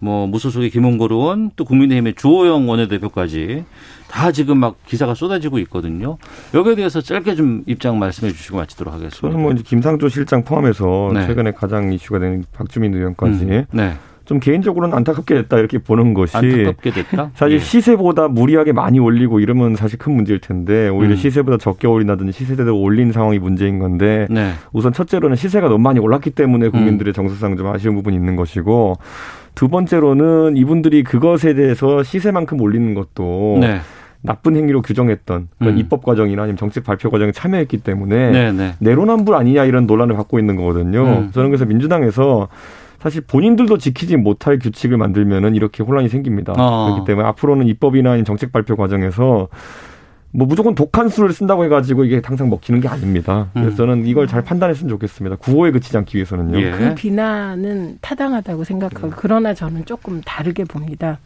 [0.00, 3.64] 뭐 무소속의 김홍걸 의원 또 국민의힘의 주호영 원내대표까지
[4.08, 6.16] 다 지금 막 기사가 쏟아지고 있거든요.
[6.52, 9.20] 여기에 대해서 짧게 좀 입장 말씀해 주시고 마치도록 하겠습니다.
[9.20, 11.26] 저는 뭐 이제 김상조 실장 포함해서 네.
[11.26, 13.96] 최근에 가장 이슈가 되는 박주민 의원까지 음, 네.
[14.30, 17.32] 좀 개인적으로는 안타깝게 됐다 이렇게 보는 것이 안타깝게 됐다.
[17.34, 17.58] 사실 예.
[17.58, 21.16] 시세보다 무리하게 많이 올리고 이러면 사실 큰 문제일 텐데 오히려 음.
[21.16, 24.52] 시세보다 적게 올린다든지 시세대로 올린 상황이 문제인 건데 네.
[24.72, 28.98] 우선 첫째로는 시세가 너무 많이 올랐기 때문에 국민들의 정서상 좀 아쉬운 부분이 있는 것이고
[29.56, 33.80] 두 번째로는 이분들이 그것에 대해서 시세만큼 올리는 것도 네.
[34.22, 35.78] 나쁜 행위로 규정했던 그런 음.
[35.78, 38.74] 입법 과정이나 아니면 정책 발표 과정에 참여했기 때문에 네, 네.
[38.78, 41.02] 내로남불 아니냐 이런 논란을 받고 있는 거거든요.
[41.02, 41.30] 음.
[41.32, 42.46] 저는 그래서 민주당에서
[43.00, 46.52] 사실 본인들도 지키지 못할 규칙을 만들면은 이렇게 혼란이 생깁니다.
[46.56, 46.92] 어.
[46.92, 49.48] 그렇기 때문에 앞으로는 입법이나 정책 발표 과정에서
[50.32, 53.48] 뭐 무조건 독한 수를 쓴다고 해가지고 이게 항상 먹히는 게 아닙니다.
[53.52, 53.76] 그래서 음.
[53.76, 55.36] 저는 이걸 잘 판단했으면 좋겠습니다.
[55.36, 56.60] 구호에 그치지 않기 위해서는요.
[56.60, 56.70] 예.
[56.70, 58.64] 그 비난은 타당하다고 네.
[58.64, 61.18] 생각하고 그러나 저는 조금 다르게 봅니다.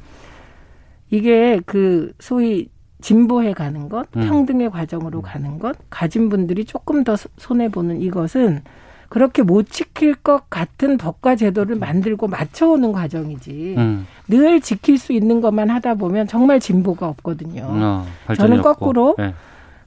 [1.11, 2.69] 이게 그 소위
[3.03, 4.27] 진보해 가는 것, 음.
[4.27, 8.63] 평등의 과정으로 가는 것, 가진 분들이 조금 더 손해 보는 이것은
[9.09, 13.75] 그렇게 못 지킬 것 같은 법과 제도를 만들고 맞춰오는 과정이지.
[13.77, 14.07] 음.
[14.29, 17.65] 늘 지킬 수 있는 것만 하다 보면 정말 진보가 없거든요.
[17.69, 18.63] 어, 저는.
[18.63, 19.35] 거꾸로 네.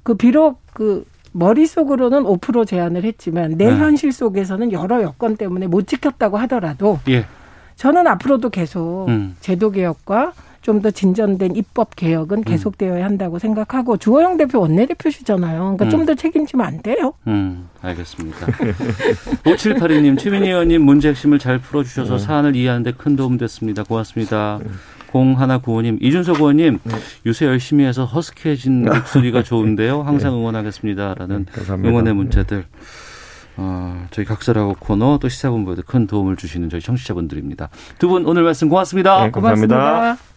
[0.03, 3.77] 그 비록 그 머릿속으로는 5% 제한을 했지만 내 네.
[3.77, 7.25] 현실 속에서는 여러 여건 때문에 못 지켰다고 하더라도 예.
[7.75, 9.35] 저는 앞으로도 계속 음.
[9.39, 10.33] 제도 개혁과
[10.67, 15.59] 좀 더 진전된 입법 개혁은 계속되어야 한다고 생각하고 주호영 대표 원내대표시잖아요.
[15.59, 15.89] 그러니까 음.
[15.89, 17.13] 좀더 책임지면 안 돼요.
[17.25, 18.45] 음, 알겠습니다.
[19.47, 22.23] 5782님, 최민희 의원님 문제 핵심을 잘 풀어주셔서 네.
[22.23, 23.83] 사안을 이해하는데 큰 도움 됐습니다.
[23.83, 24.59] 고맙습니다.
[25.13, 26.95] 0195님, 이준석 의원님, 네.
[27.25, 30.03] 요새 열심히 해서 허스키해진 목소리가 좋은데요.
[30.05, 31.15] 항상 응원하겠습니다.
[31.17, 31.89] 라는 네, 감사합니다.
[31.89, 32.65] 응원의 문자들.
[33.55, 37.69] 어, 저희 각설하고 코너 또 시사본부에도 큰 도움을 주시는 저희 청취자분들입니다.
[37.99, 39.23] 두 분 오늘 말씀 고맙습니다.
[39.25, 39.75] 네, 감사합니다.
[39.75, 40.36] 고맙습니다.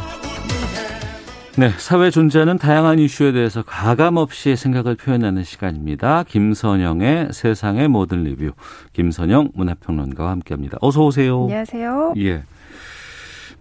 [1.61, 6.23] 네, 사회 존재하는 다양한 이슈에 대해서 가감 없이 생각을 표현하는 시간입니다.
[6.23, 8.53] 김선영의 세상의 모든 리뷰.
[8.93, 10.79] 김선영 문화평론가와 함께합니다.
[10.81, 11.43] 어서 오세요.
[11.43, 12.15] 안녕하세요.
[12.17, 12.41] 예.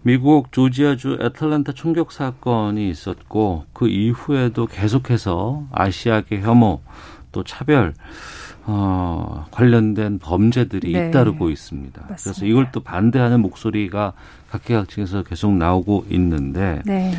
[0.00, 6.80] 미국 조지아주 애틀란타 총격 사건이 있었고 그 이후에도 계속해서 아시아계 혐오
[7.32, 7.92] 또 차별
[8.64, 11.08] 어, 관련된 범죄들이 네.
[11.08, 12.00] 잇따르고 있습니다.
[12.08, 12.22] 맞습니다.
[12.22, 14.14] 그래서 이걸 또 반대하는 목소리가
[14.48, 17.12] 각계각층에서 계속 나오고 있는데 네.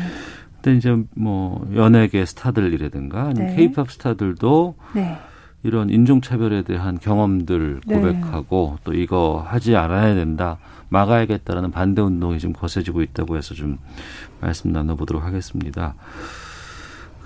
[0.62, 3.56] 근데 이제 뭐 연예계 스타들이라든가 아니면 네.
[3.56, 5.18] 케이팝 스타들도 네.
[5.64, 7.94] 이런 인종차별에 대한 경험들 네.
[7.96, 10.58] 고백하고 또 이거 하지 않아야 된다,
[10.88, 13.78] 막아야겠다라는 반대 운동이 좀 거세지고 있다고 해서 좀
[14.40, 15.94] 말씀 나눠보도록 하겠습니다.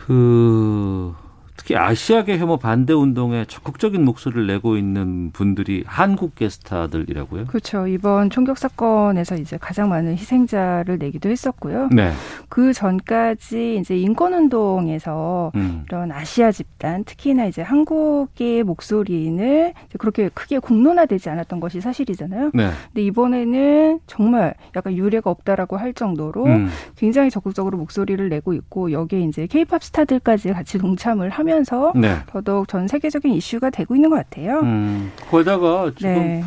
[0.06, 1.14] 그
[1.56, 7.46] 특히 아시아계 혐오 반대 운동에 적극적인 목소리를 내고 있는 분들이 한국계 스타들이라고요?
[7.46, 7.86] 그렇죠.
[7.86, 11.88] 이번 총격 사건에서 이제 가장 많은 희생자를 내기도 했었고요.
[11.92, 12.12] 네.
[12.48, 15.82] 그 전까지 이제 인권 운동에서 음.
[15.88, 22.50] 이런 아시아 집단, 특히나 이제 한국의 목소리는 그렇게 크게 공론화되지 않았던 것이 사실이잖아요.
[22.54, 22.70] 네.
[22.88, 26.68] 근데 이번에는 정말 약간 유례가 없다라고 할 정도로 음.
[26.96, 32.16] 굉장히 적극적으로 목소리를 내고 있고 여기에 이제 케이팝 스타들까지 같이 동참을 하면 서 네.
[32.26, 34.60] 더더욱 전 세계적인 이슈가 되고 있는 것 같아요.
[34.60, 36.44] 음, 거기다가 지금 네.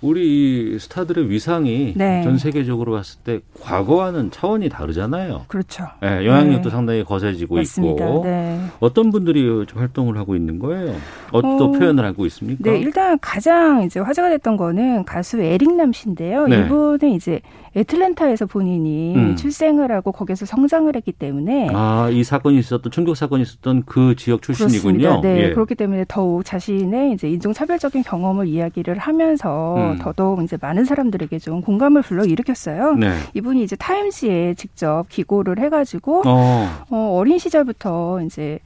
[0.00, 2.22] 우리 이 스타들의 위상이 네.
[2.22, 5.46] 전 세계적으로 봤을 때 과거와는 차원이 다르잖아요.
[5.48, 5.86] 그렇죠.
[6.04, 6.70] 예, 영향력도 네.
[6.70, 8.06] 상당히 거세지고 맞습니다.
[8.06, 8.60] 있고 네.
[8.78, 10.94] 어떤 분들이 활동을 하고 있는 거예요?
[11.32, 12.70] 어떤 어, 표현을 하고 있습니까?
[12.70, 16.46] 네, 일단 가장 이제 화제가 됐던 거는 가수 에릭남 씨인데요.
[16.46, 16.60] 네.
[16.60, 17.40] 이분은 이제
[17.78, 19.36] 애틀랜타에서 본인이 음.
[19.36, 24.42] 출생을 하고 거기서 성장을 했기 때문에 아, 이 사건이 있었던 총격 사건이 있었던 그 지역
[24.42, 24.98] 출신이군요.
[24.98, 25.20] 그렇습니다.
[25.20, 25.54] 네, 예.
[25.54, 29.98] 그렇기 때문에 더욱 자신의 이제 인종 차별적인 경험을 이야기를 하면서 음.
[29.98, 32.94] 더더욱 이제 많은 사람들에게 좀 공감을 불러 일으켰어요.
[32.94, 33.12] 네.
[33.34, 36.68] 이분이 이제 타임지에 직접 기고를 해가지고 어.
[36.90, 38.58] 어, 어린 시절부터 이제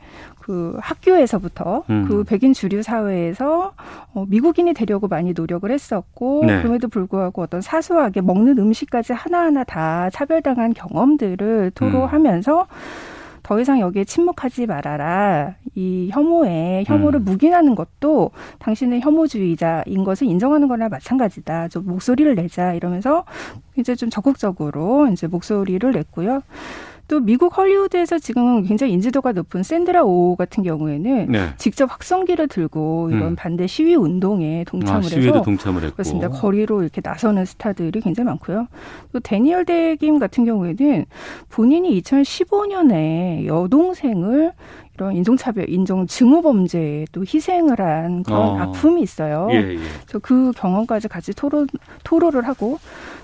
[0.43, 2.05] 그 학교에서부터 음.
[2.07, 3.72] 그 백인 주류 사회에서
[4.12, 6.59] 어, 미국인이 되려고 많이 노력을 했었고 네.
[6.59, 12.66] 그럼에도 불구하고 어떤 사소하게 먹는 음식까지 하나하나 다 차별당한 경험들을 토로하면서
[13.43, 15.55] 더 이상 여기에 침묵하지 말아라.
[15.74, 17.24] 이 혐오에 혐오를 음.
[17.24, 18.30] 묵인하는 것도
[18.61, 21.68] 당신은 혐오주의자인 것을 인정하는 거나 마찬가지다.
[21.68, 23.24] 좀 목소리를 내자 이러면서
[23.76, 26.43] 이제 좀 적극적으로 이제 목소리를 냈고요.
[27.12, 31.50] 또 미국 헐리우드에서 지금 굉장히 인지도가 높은 샌드라 오 같은 경우에는 네.
[31.58, 33.36] 직접 확성기를 들고 이런 음.
[33.36, 35.96] 반대 시위 운동에 동참을 아, 시위에도 해서 동참을 했고.
[35.96, 36.30] 그렇습니다.
[36.30, 38.66] 거리로 이렇게 나서는 스타들이 굉장히 많고요.
[39.12, 41.04] 또 데니얼 데김 같은 경우에는
[41.50, 44.52] 본인이 2015년에 여동생을
[45.03, 48.59] 이런 인종차별, 인종 증오 범죄에 또 희생을 한 그런 어.
[48.59, 49.48] 아픔이 있어요.
[49.50, 49.76] 예, 예.
[50.07, 51.66] 그래서 그 경험까지 같이 토로,
[52.05, 52.78] 토로를 하고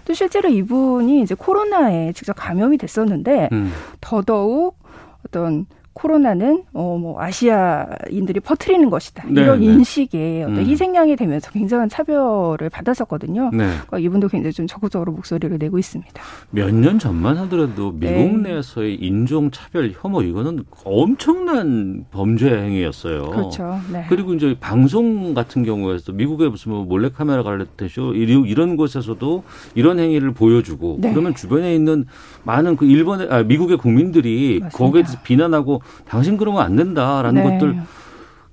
[0.04, 3.72] 또 실제로 이분이 이제 코로나에 직접 감염이 됐었는데 음.
[4.00, 4.76] 더더욱
[5.24, 5.66] 어떤
[5.98, 9.66] 코로나는 어 뭐 아시아인들이 퍼뜨리는 것이다 네, 이런 네.
[9.66, 10.66] 인식에 어떤 음.
[10.66, 13.50] 희생양이 되면서 굉장한 차별을 받았었거든요.
[13.52, 13.66] 네.
[13.68, 16.20] 그러니까 이분도 굉장히 좀 적극적으로 목소리를 내고 있습니다.
[16.50, 18.50] 몇 년 전만 하더라도 미국 네.
[18.52, 23.30] 내에서의 인종 차별 혐오 이거는 엄청난 범죄 행위였어요.
[23.30, 23.78] 그렇죠.
[23.92, 24.04] 네.
[24.08, 29.42] 그리고 이제 방송 같은 경우에서 미국의 무슨 뭐 몰래 카메라 갈래쇼 이런 이런 곳에서도
[29.74, 31.10] 이런 행위를 보여주고 네.
[31.10, 32.06] 그러면 주변에 있는
[32.44, 34.78] 많은 그 일본의 아, 미국의 국민들이 맞습니다.
[34.78, 37.50] 거기에 대해서 비난하고 당신 그러면 안 된다라는 네.
[37.50, 37.80] 것들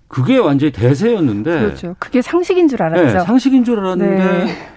[0.08, 1.96] 그게 완전히 대세였는데 그렇죠.
[2.00, 3.18] 그게 상식인 줄 알았죠.
[3.18, 4.72] 네, 상식인 줄 알았는데 네.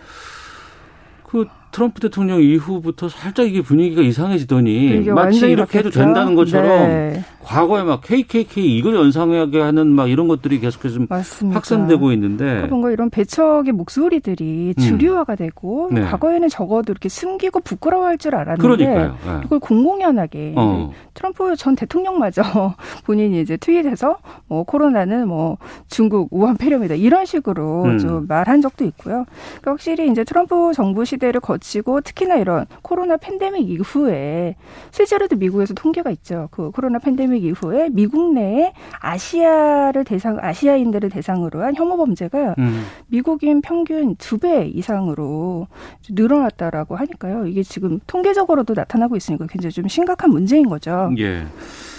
[1.25, 1.47] 그
[1.79, 6.01] 트럼프 대통령 이후부터 살짝 이게 분위기가 이상해지더니 이게 마치 이렇게 해도 바뀌었죠.
[6.01, 7.25] 된다는 것처럼 네.
[7.41, 11.57] 과거에 막 KKK 이걸 연상하게 하는 막 이런 것들이 계속해서 좀 맞습니다.
[11.57, 14.83] 확산되고 있는데 그러니까 뭔가 이런 배척의 목소리들이 음.
[14.83, 16.03] 주류화가 되고 네.
[16.03, 19.17] 과거에는 적어도 이렇게 숨기고 부끄러워할 줄 알았는데 그러니까요.
[19.25, 19.41] 네.
[19.45, 20.93] 이걸 공공연하게 어.
[21.15, 22.43] 트럼프 전 대통령마저
[23.07, 24.19] 본인이 이제 트윗에서
[24.49, 25.59] 뭐 코로나는 뭐
[25.89, 27.99] 중국 우한 폐렴이다 이런 식으로 음.
[27.99, 29.25] 좀 말한 적도 있고요.
[29.61, 34.57] 그러니까 확실히 이제 트럼프 정부 시대를 거치 고 겹치고 특히나 이런 코로나 팬데믹 이후에
[34.91, 36.49] 실제로도 미국에서 통계가 있죠.
[36.51, 42.85] 그 코로나 팬데믹 이후에 미국 내에 아시아를 대상 아시아인들을 대상으로 한 혐오 범죄가 음.
[43.09, 45.67] 미국인 평균 두 배 이상으로
[46.11, 47.47] 늘어났다라고 하니까요.
[47.49, 51.11] 이게 지금 통계적으로도 나타나고 있으니까 굉장히 좀 심각한 문제인 거죠.
[51.19, 51.45] 예.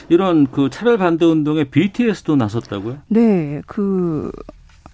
[0.08, 3.00] 이런 그 차별 반대 운동에 BTS도 나섰다고요?
[3.10, 4.32] 네, 그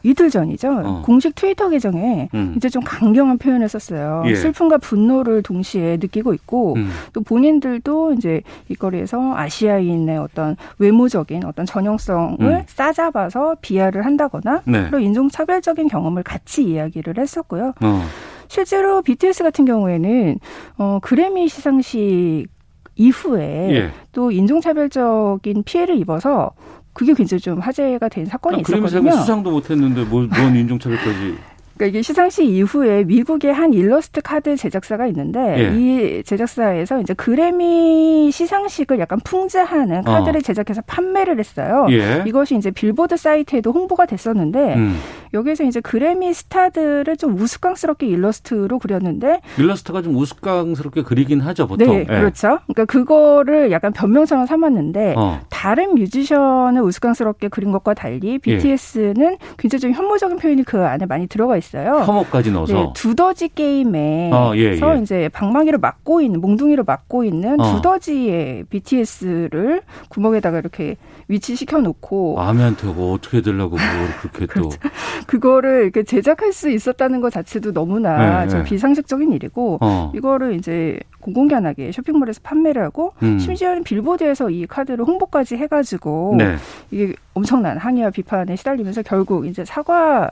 [0.06, 0.82] 이틀 전이죠.
[0.86, 1.02] 어.
[1.04, 2.54] 공식 트위터 계정에 음.
[2.56, 4.24] 이제 좀 강경한 표현을 썼어요.
[4.28, 4.36] 예.
[4.36, 6.90] 슬픔과 분노를 동시에 느끼고 있고 음.
[7.12, 12.64] 또 본인들도 이제 이거리에서 아시아인의 어떤 외모적인 어떤 전형성을 음.
[12.68, 14.82] 싸잡아서 비하를 한다거나 네.
[14.82, 17.74] 그리고 인종차별적인 경험을 같이 이야기를 했었고요.
[17.82, 18.02] 어.
[18.48, 20.40] 실제로 BTS 같은 경우에는
[20.78, 22.48] 어 그래미 시상식
[22.96, 23.92] 이후에 예.
[24.12, 26.52] 또 인종차별적인 피해를 입어서
[26.96, 29.12] 그게 굉장히 좀 화제가 된 사건이 아, 있었거든요.
[29.12, 31.36] 수상도 못했는데 뭐, 뭔 인종차별까지
[31.76, 35.78] 그러니까 이게 시상식 이후에 미국의 한 일러스트 카드 제작사가 있는데 예.
[35.78, 40.42] 이 제작사에서 이제 그래미 시상식을 약간 풍자하는 카드를 어.
[40.42, 41.88] 제작해서 판매를 했어요.
[41.90, 42.24] 예.
[42.26, 44.98] 이것이 이제 빌보드 사이트에도 홍보가 됐었는데 음.
[45.34, 51.88] 여기서 이제 그래미 스타들을 좀 우스꽝스럽게 일러스트로 그렸는데 일러스트가 좀 우스꽝스럽게 그리긴 하죠 보통.
[51.88, 52.06] 네, 예.
[52.06, 52.60] 그렇죠.
[52.68, 55.42] 그러니까 그거를 약간 변명처럼 삼았는데 어.
[55.50, 59.38] 다른 뮤지션을 우스꽝스럽게 그린 것과 달리 BTS는 예.
[59.58, 61.65] 굉장히 좀 혐오적인 표현이 그 안에 많이 들어가 있어요.
[61.66, 62.04] 있어요.
[62.06, 65.02] 혐오까지 넣어서 네, 두더지 게임에서 어, 예, 예.
[65.02, 67.76] 이제 방망이를 막고 있는 몽둥이를 막고 있는 어.
[67.76, 70.96] 두더지의 BTS를 구멍에다가 이렇게
[71.28, 74.80] 위치시켜 놓고 아미한테 뭐 어떻게 되려고 그걸 그렇게 또 그렇죠.
[75.28, 78.66] 그거를 이렇게 제작할 수 있었다는 것 자체도 너무나 네, 좀 네.
[78.66, 80.12] 비상식적인 일이고 어.
[80.16, 83.40] 이거를 이제 공공연하게 쇼핑몰에서 판매를 하고 음.
[83.40, 86.56] 심지어는 빌보드에서 이 카드를 홍보까지 해가지고 네.
[86.92, 90.30] 이게 엄청난 항의와 비판에 시달리면서 결국 이제 사과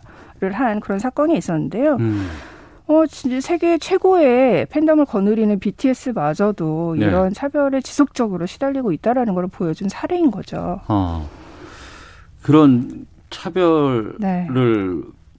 [0.52, 1.98] 한 그런 사건 이 있었는데요.
[2.00, 2.28] 음.
[2.88, 7.06] 어, 진짜 세계 최고의 팬덤을 거느리는 BTS마저도 네.
[7.06, 10.82] 이런 차별에 지속적으로 시달리고 있다라는 걸 보여준 사례인 거죠.
[10.88, 11.28] 어.
[12.42, 14.48] 그런 차별을 네.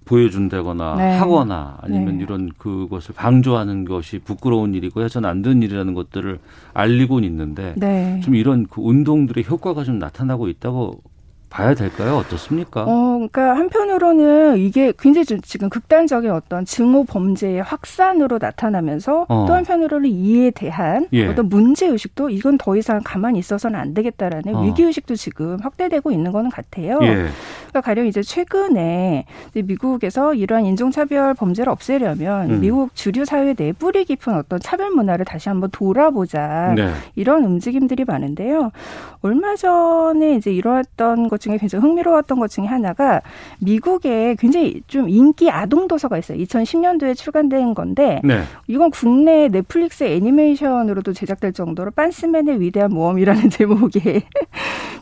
[0.05, 1.17] 보여준다거나 네.
[1.17, 2.25] 하거나 아니면 네.
[2.25, 6.39] 이런 그것을 방조하는 것이 부끄러운 일이고 해서는 안 되는 일이라는 것들을
[6.75, 8.21] 알리고는 있는데 네.
[8.23, 11.01] 좀 이런 그 운동들의 효과가 좀 나타나고 있다고
[11.55, 12.17] 봐야 될까요?
[12.17, 12.83] 어떻습니까?
[12.83, 19.45] 어, 그러니까 한편으로는 이게 굉장히 좀 지금 극단적인 어떤 증오 범죄의 확산으로 나타나면서 어.
[19.47, 21.29] 또 한편으로는 이에 대한 예.
[21.29, 24.63] 어떤 문제 의식도 이건 더 이상 가만히 있어서는 안 되겠다라는 어.
[24.65, 26.99] 위기 의식도 지금 확대되고 있는 거는 같아요.
[27.03, 27.29] 예.
[27.69, 32.61] 그러니까 가령 이제 최근에 이제 미국에서 이러한 인종차별 범죄를 없애려면 음.
[32.61, 36.91] 미국 주류 사회 내 뿌리 깊은 어떤 차별 문화를 다시 한번 돌아보자 네.
[37.15, 38.73] 이런 움직임들이 많은데요.
[39.23, 43.21] 얼마 전에 이제 이러했던 것 중에 굉장히 흥미로웠던 것 중에 하나가
[43.61, 46.39] 미국에 굉장히 좀 인기 아동 도서가 있어요.
[46.39, 48.43] 2010년도에 출간된 건데 네.
[48.67, 54.23] 이건 국내 넷플릭스 애니메이션으로도 제작될 정도로 빤스맨의 위대한 모험이라는 제목의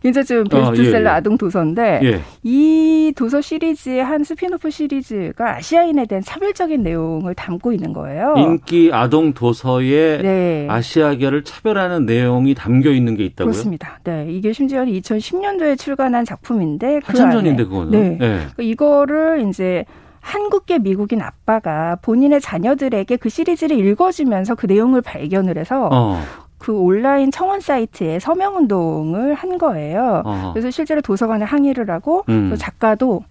[0.02, 1.18] 굉장히 좀 베스트셀러 아, 예, 예.
[1.18, 2.20] 아동 도서인데 예.
[2.42, 8.34] 이 도서 시리즈의 한 스피노프 시리즈가 아시아인에 대한 차별적인 내용을 담고 있는 거예요.
[8.36, 10.66] 인기 아동 도서에 네.
[10.68, 13.52] 아시아계를 차별하는 내용이 담겨 있는 게 있다고요?
[13.52, 14.00] 그렇습니다.
[14.02, 17.90] 네, 이게 심지어 2010년도에 출간한 작품인데 그 한참 전인데 그거는.
[17.90, 18.08] 네.
[18.10, 18.16] 네.
[18.18, 19.84] 그러니까 이거를 이제
[20.20, 26.20] 한국계 미국인 아빠가 본인의 자녀들에게 그 시리즈를 읽어주면서 그 내용을 발견을 해서 어.
[26.58, 30.22] 그 온라인 청원 사이트에 서명 운동을 한 거예요.
[30.24, 30.50] 어.
[30.54, 32.54] 그래서 실제로 도서관에 항의를 하고 음.
[32.56, 33.24] 작가도 어,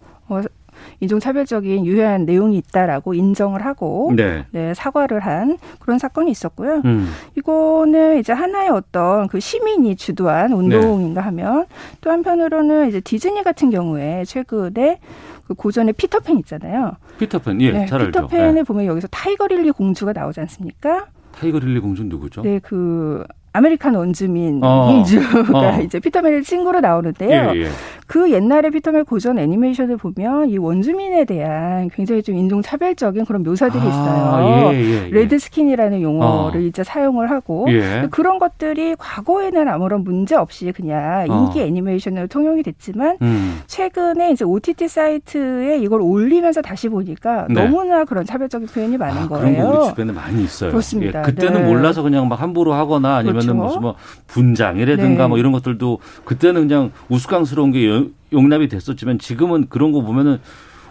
[1.02, 4.46] 인종차별적인 유해한 내용이 있다라고 인정을 하고 네.
[4.52, 6.82] 네 사과를 한 그런 사건이 있었고요.
[6.86, 7.10] 음.
[7.38, 11.26] 이거는 이제 하나의 어떤 그 시민이 주도한 운동인가 네.
[11.26, 11.66] 하면
[12.00, 15.00] 또 한편으로는 이제 디즈니 같은 경우에 최근에
[15.48, 16.94] 그 고전의 피터팬 있잖아요.
[17.20, 18.28] 피터팬, 예, 네, 잘 알죠.
[18.28, 18.64] 피터팬을 네.
[18.64, 21.08] 보면 여기서 타이거 릴리 공주가 나오지 않습니까?
[21.34, 22.42] 타이거 릴리 공주는 누구죠?
[22.44, 24.88] 네, 그 American 원주민 어.
[24.88, 25.82] 공주가 어.
[25.84, 27.52] 이제 피터팬의 친구로 나오는데요.
[27.54, 27.70] 예, 예.
[28.12, 33.82] 그 옛날에 피터팬 고전 애니메이션을 보면 이 원주민에 대한 굉장히 좀 인종 차별적인 그런 묘사들이
[33.82, 34.74] 아, 있어요.
[34.74, 35.10] 예, 예, 예.
[35.12, 36.62] redskin이라는 용어를 어.
[36.62, 38.10] 이제 사용을 하고 예.
[38.12, 41.46] 그런 것들이 과거에는 아무런 문제 없이 그냥 어.
[41.46, 43.62] 인기 애니메이션으로 통용이 됐지만 음.
[43.68, 47.64] 최근에 이제 OTT 사이트에 이걸 올리면서 다시 보니까 네.
[47.64, 49.56] 너무나 그런 차별적인 표현이 많은 아, 거예요.
[49.56, 50.72] 그런 거 우리 주변에 많이 있어요.
[50.72, 51.22] 그렇습니다.
[51.22, 51.68] 그때는 네.
[51.70, 53.54] 몰라서 그냥 막 함부로 하거나 아니면 그렇죠.
[53.54, 53.96] 무슨 뭐
[54.28, 55.30] 분장이라든가 네.
[55.30, 58.01] 뭐 이런 것들도 그때는 그냥 우스꽝스러운 게
[58.34, 60.40] 용납이 됐었지만 지금은 그런 거 보면은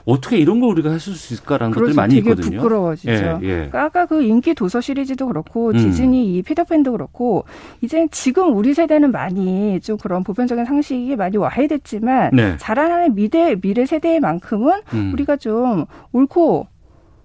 [0.04, 2.56] 어떻게 이런 걸 우리가 했을 수 있을까라는 것들이 많이 되게 있거든요.
[2.58, 3.10] 부끄러워지죠.
[3.10, 3.48] 예, 예.
[3.48, 5.72] 그러니까 아까 그 인기 도서 시리즈도 그렇고 음.
[5.76, 7.44] 디즈니 이 피터팬도 그렇고
[7.80, 12.56] 이제 지금 우리 세대는 많이 좀 그런 보편적인 상식이 많이 와해됐지만 네.
[12.58, 15.12] 자라나는 미래 미래 세대만큼은 음.
[15.12, 16.66] 우리가 좀 옳고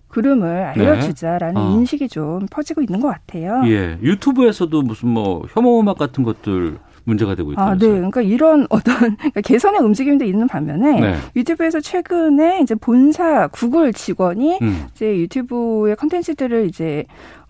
[0.07, 1.59] 그름을 알려주자라는 네.
[1.59, 1.71] 어.
[1.71, 3.63] 인식이 좀 퍼지고 있는 것 같아요.
[3.65, 7.61] 예, 유튜브에서도 무슨 뭐 혐오 음악 같은 것들 문제가 되고 있다.
[7.61, 7.87] 아, 네.
[7.87, 11.15] 그러니까 이런 어떤 그러니까 개선의 움직임도 있는 반면에 네.
[11.35, 14.85] 유튜브에서 최근에 이제 본사 구글 직원이 음.
[14.93, 17.05] 이제 유튜브의 컨텐츠들을 이제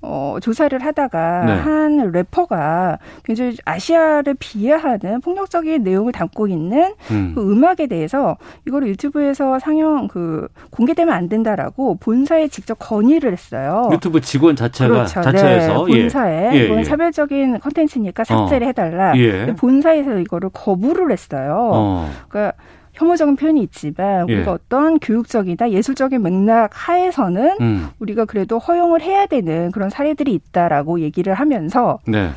[0.06, 1.54] 어, 조사를 하다가 네.
[1.54, 7.32] 한 래퍼가 굉장히 아시아를 비하하는 폭력적인 내용을 담고 있는 음.
[7.36, 8.38] 그 음악에 대해서
[8.68, 13.90] 이거를 유튜브에서 상영 그 공개되면 안 된다라고 본사에 직접 건의를 했어요.
[13.92, 15.22] 유튜브 직원 자체가 그렇죠.
[15.22, 16.02] 자체에서 네.
[16.02, 16.66] 본사에 예.
[16.66, 16.84] 이건 예.
[16.84, 18.68] 사별적인 컨텐츠니까 삭제를 어.
[18.68, 19.18] 해달라.
[19.18, 19.48] 예.
[19.56, 21.72] 본사에서 이거를 거부를 했어요.
[21.74, 22.10] 어.
[22.30, 22.56] 그러니까
[22.96, 24.46] 혐오적인 표현이 있지만 우리가 예.
[24.46, 27.88] 어떤 교육적이나 예술적인 맥락 하에서는 음.
[28.00, 32.30] 우리가 그래도 허용을 해야 되는 그런 사례들이 있다라고 얘기를 하면서 네.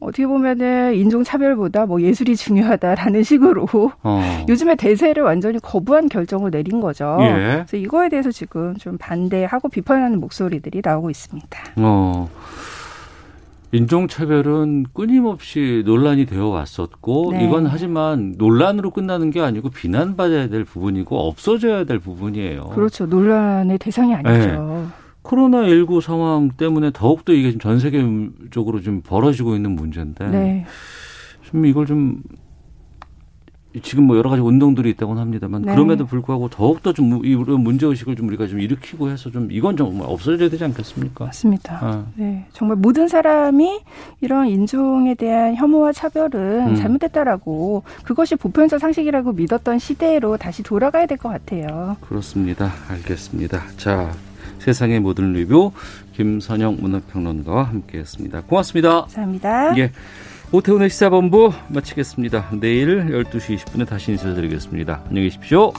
[0.00, 3.66] 어떻게 보면은 인종차별보다 뭐 예술이 중요하다라는 식으로
[4.02, 4.44] 어.
[4.48, 7.18] 요즘에 대세를 완전히 거부한 결정을 내린 거죠.
[7.20, 7.32] 예.
[7.66, 11.58] 그래서 이거에 대해서 지금 좀 반대하고 비판하는 목소리들이 나오고 있습니다.
[11.76, 12.28] 어.
[13.72, 17.46] 인종차별은 끊임없이 논란이 되어 왔었고 네.
[17.46, 22.64] 이건 하지만 논란으로 끝나는 게 아니고 비난받아야 될 부분이고 없어져야 될 부분이에요.
[22.74, 23.06] 그렇죠.
[23.06, 24.30] 논란의 대상이 아니죠.
[24.30, 24.84] 네.
[25.22, 30.66] 코로나 19 상황 때문에 더욱더 이게 전 세계적으로 좀 벌어지고 있는 문제인데 네.
[31.42, 32.22] 좀 이걸 좀
[33.80, 35.72] 지금 뭐 여러 가지 운동들이 있다고는 합니다만 네.
[35.72, 40.06] 그럼에도 불구하고 더욱더 좀 이런 문제 의식을 좀 우리가 좀 일으키고 해서 좀 이건 정말
[40.10, 41.24] 없어져야 되지 않겠습니까?
[41.26, 41.78] 맞습니다.
[41.80, 42.04] 아.
[42.16, 43.80] 네, 정말 모든 사람이
[44.20, 46.74] 이런 인종에 대한 혐오와 차별은 음.
[46.76, 51.96] 잘못됐다라고 그것이 보편적 상식이라고 믿었던 시대로 다시 돌아가야 될 것 같아요.
[52.00, 52.72] 그렇습니다.
[52.88, 53.62] 알겠습니다.
[53.76, 54.10] 자.
[54.58, 55.72] 세상의 모든 리뷰
[56.12, 58.42] 김선영 문화평론가와 함께했습니다.
[58.42, 59.00] 고맙습니다.
[59.02, 59.76] 감사합니다.
[59.78, 59.90] 예.
[60.54, 62.50] 오태훈의 시사본부 마치겠습니다.
[62.60, 65.00] 내일 12시 20분에 다시 인사드리겠습니다.
[65.08, 65.72] 안녕히 계십시오.